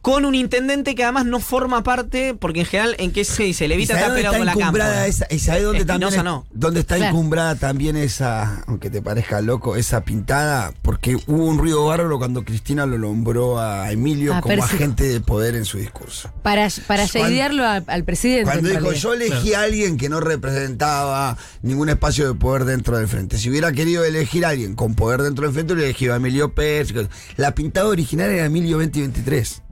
[0.00, 3.68] Con un intendente que además no forma parte, porque en general, ¿en qué se dice?
[3.68, 4.46] Levita ¿Y está peleado con
[4.78, 6.46] la esa, y sabés dónde también Espinosa es- no.
[6.52, 7.10] dónde está Claro.
[7.14, 10.72] encumbrada también esa, aunque te parezca loco, esa pintada?
[10.82, 15.20] Porque hubo un ruido bárbaro cuando Cristina lo nombró a Emilio A como agente de
[15.20, 16.30] poder en su discurso.
[16.42, 18.44] Para, para Cuando- al, presidente.
[18.44, 23.08] Cuando dijo, yo elegí a alguien que no representaba ningún espacio de poder dentro del
[23.08, 23.38] frente.
[23.38, 26.54] Si hubiera querido elegir a alguien con poder dentro del frente, hubiera elegido a Emilio
[26.54, 26.92] Pérez.
[27.36, 29.62] La pintada original era Emilio 2023.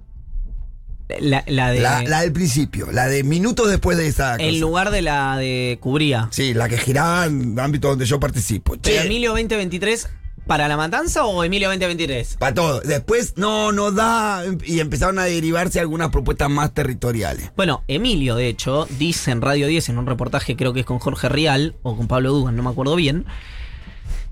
[1.20, 1.80] La, la de.
[1.80, 4.36] La, la del principio, la de minutos después de esa.
[4.36, 6.28] en lugar de la de Cubría.
[6.30, 8.76] Sí, la que giraba en ámbito donde yo participo.
[8.80, 10.08] Pero Emilio 2023
[10.46, 12.36] para la matanza o Emilio 2023?
[12.38, 12.80] Para todo.
[12.80, 14.42] Después no, no da.
[14.64, 17.52] Y empezaron a derivarse algunas propuestas más territoriales.
[17.56, 20.98] Bueno, Emilio, de hecho, dice en Radio 10, en un reportaje, creo que es con
[20.98, 23.26] Jorge Rial o con Pablo Dugan, no me acuerdo bien,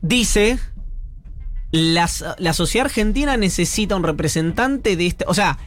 [0.03, 0.59] dice,
[1.71, 5.25] las- la sociedad argentina necesita un representante de este...
[5.29, 5.59] O sea,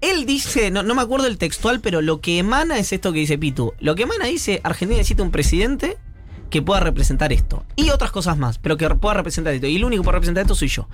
[0.00, 3.20] él dice, no, no me acuerdo el textual, pero lo que emana es esto que
[3.20, 3.72] dice Pitu.
[3.80, 5.96] Lo que emana dice, Argentina necesita un presidente
[6.50, 7.64] que pueda representar esto.
[7.76, 9.66] Y otras cosas más, pero que pueda representar esto.
[9.66, 10.88] Y el único que puede representar esto soy yo.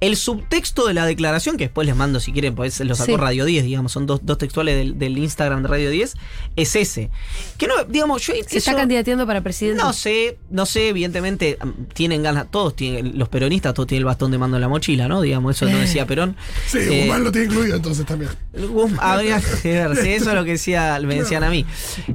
[0.00, 3.16] El subtexto de la declaración, que después les mando si quieren, pues lo sacó Sí.
[3.16, 6.14] Radio 10, digamos, son dos, dos textuales del, del Instagram de Radio 10,
[6.56, 7.10] es ese.
[7.58, 8.34] Que no, digamos, yo...
[8.46, 9.82] Se está candidateando para presidente.
[9.82, 11.58] no sé, no sé, evidentemente
[11.92, 15.06] tienen ganas, todos tienen, los peronistas, todos tienen el bastón de mando en la mochila,
[15.06, 15.20] ¿no?
[15.20, 16.36] Digamos, eso no decía Perón.
[16.66, 18.30] Sí, Eh, Guzmán lo tiene incluido entonces también.
[18.54, 21.64] Guzm- habría que ver, sí, eso es lo que decía, me decían a mí.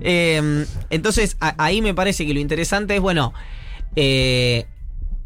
[0.02, 3.34] Eh, entonces, a- ahí me parece que lo interesante es, bueno,
[3.96, 4.66] eh,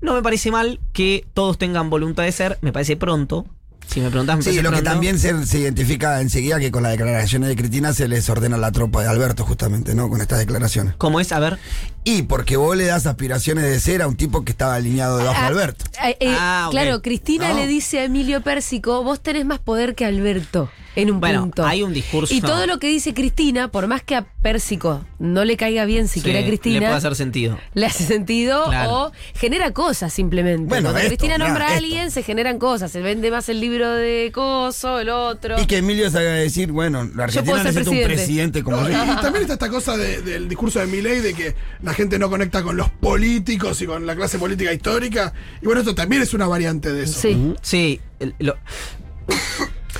[0.01, 3.45] no me parece mal que todos tengan voluntad de ser, me parece pronto.
[3.85, 4.83] Si me preguntas, me Sí, lo que pronto.
[4.91, 8.71] también se, se identifica enseguida que con las declaraciones de Cristina se les ordena la
[8.71, 10.07] tropa de Alberto, justamente, ¿no?
[10.09, 10.93] Con estas declaraciones.
[10.97, 11.33] ¿Cómo es?
[11.33, 11.59] A ver.
[12.05, 15.37] Y porque vos le das aspiraciones de ser a un tipo que estaba alineado debajo
[15.37, 15.85] de Ah, Alberto.
[16.05, 16.69] eh, eh, Ah.
[16.71, 17.55] Claro, Cristina No.
[17.57, 21.65] le dice a Emilio Pérsico, vos tenés más poder que Alberto en un Bueno, punto.
[21.65, 22.33] hay un discurso.
[22.33, 26.07] Y todo lo que dice Cristina, por más que a Pérsico no le caiga bien
[26.07, 27.57] siquiera Sí, a Cristina, Le puede hacer sentido.
[27.73, 28.91] le hace sentido Claro.
[28.93, 30.67] o genera cosas simplemente.
[30.67, 31.83] Bueno, Cuando esto, Cristina mirá, nombra a esto.
[31.85, 32.91] alguien, se generan cosas.
[32.91, 35.59] Se vende más el libro de Coso, el otro.
[35.61, 38.15] Y que Emilio salga a decir, bueno, la Argentina necesita un presidente.
[38.15, 39.03] presidente como No, y, yo.
[39.05, 42.29] y también está esta cosa de- del discurso de Milley de que la gente no
[42.29, 45.33] conecta con los políticos y con la clase política histórica.
[45.61, 47.19] Y bueno, esto también es una variante de eso.
[47.21, 47.53] Sí.
[47.61, 48.57] Sí, el- lo-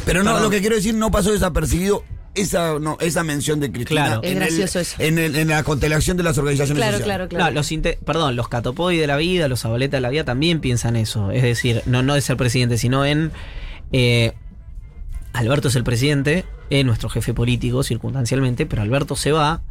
[0.06, 0.44] Pero no, Perdón.
[0.44, 2.04] lo que quiero decir, no pasó desapercibido
[2.36, 4.06] esa, no, esa mención de Cristina.
[4.06, 4.22] Claro.
[4.24, 4.96] Es en el- gracioso eso.
[5.00, 7.16] En, el- en la constelación de las organizaciones Claro, sociales.
[7.28, 7.46] claro, claro.
[7.46, 7.72] No, los
[8.06, 11.32] perdón, los catopodi de la vida, los abueletas de la vida también piensan eso.
[11.32, 13.32] Es decir, no, no de ser presidente, sino en.
[13.92, 14.34] eh,
[15.34, 19.62] Alberto es el presidente, es nuestro jefe político circunstancialmente, pero Alberto se va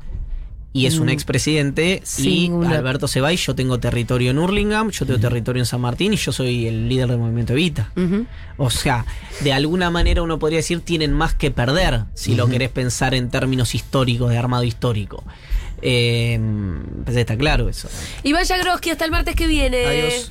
[0.74, 1.10] y es un Mm.
[1.10, 5.20] expresidente y Sin una- Alberto se va y yo tengo territorio en Hurlingham, yo tengo
[5.20, 7.92] territorio en San Martín y yo soy el líder del movimiento Evita.
[8.56, 9.04] O sea,
[9.40, 13.28] de alguna manera uno podría decir tienen más que perder si lo querés pensar en
[13.30, 15.24] términos históricos, de armado histórico.
[15.82, 16.38] Eh,
[17.04, 17.88] pues está claro eso.
[18.22, 19.84] Y vaya Groski, hasta el martes que viene.
[19.84, 20.30] Adiós.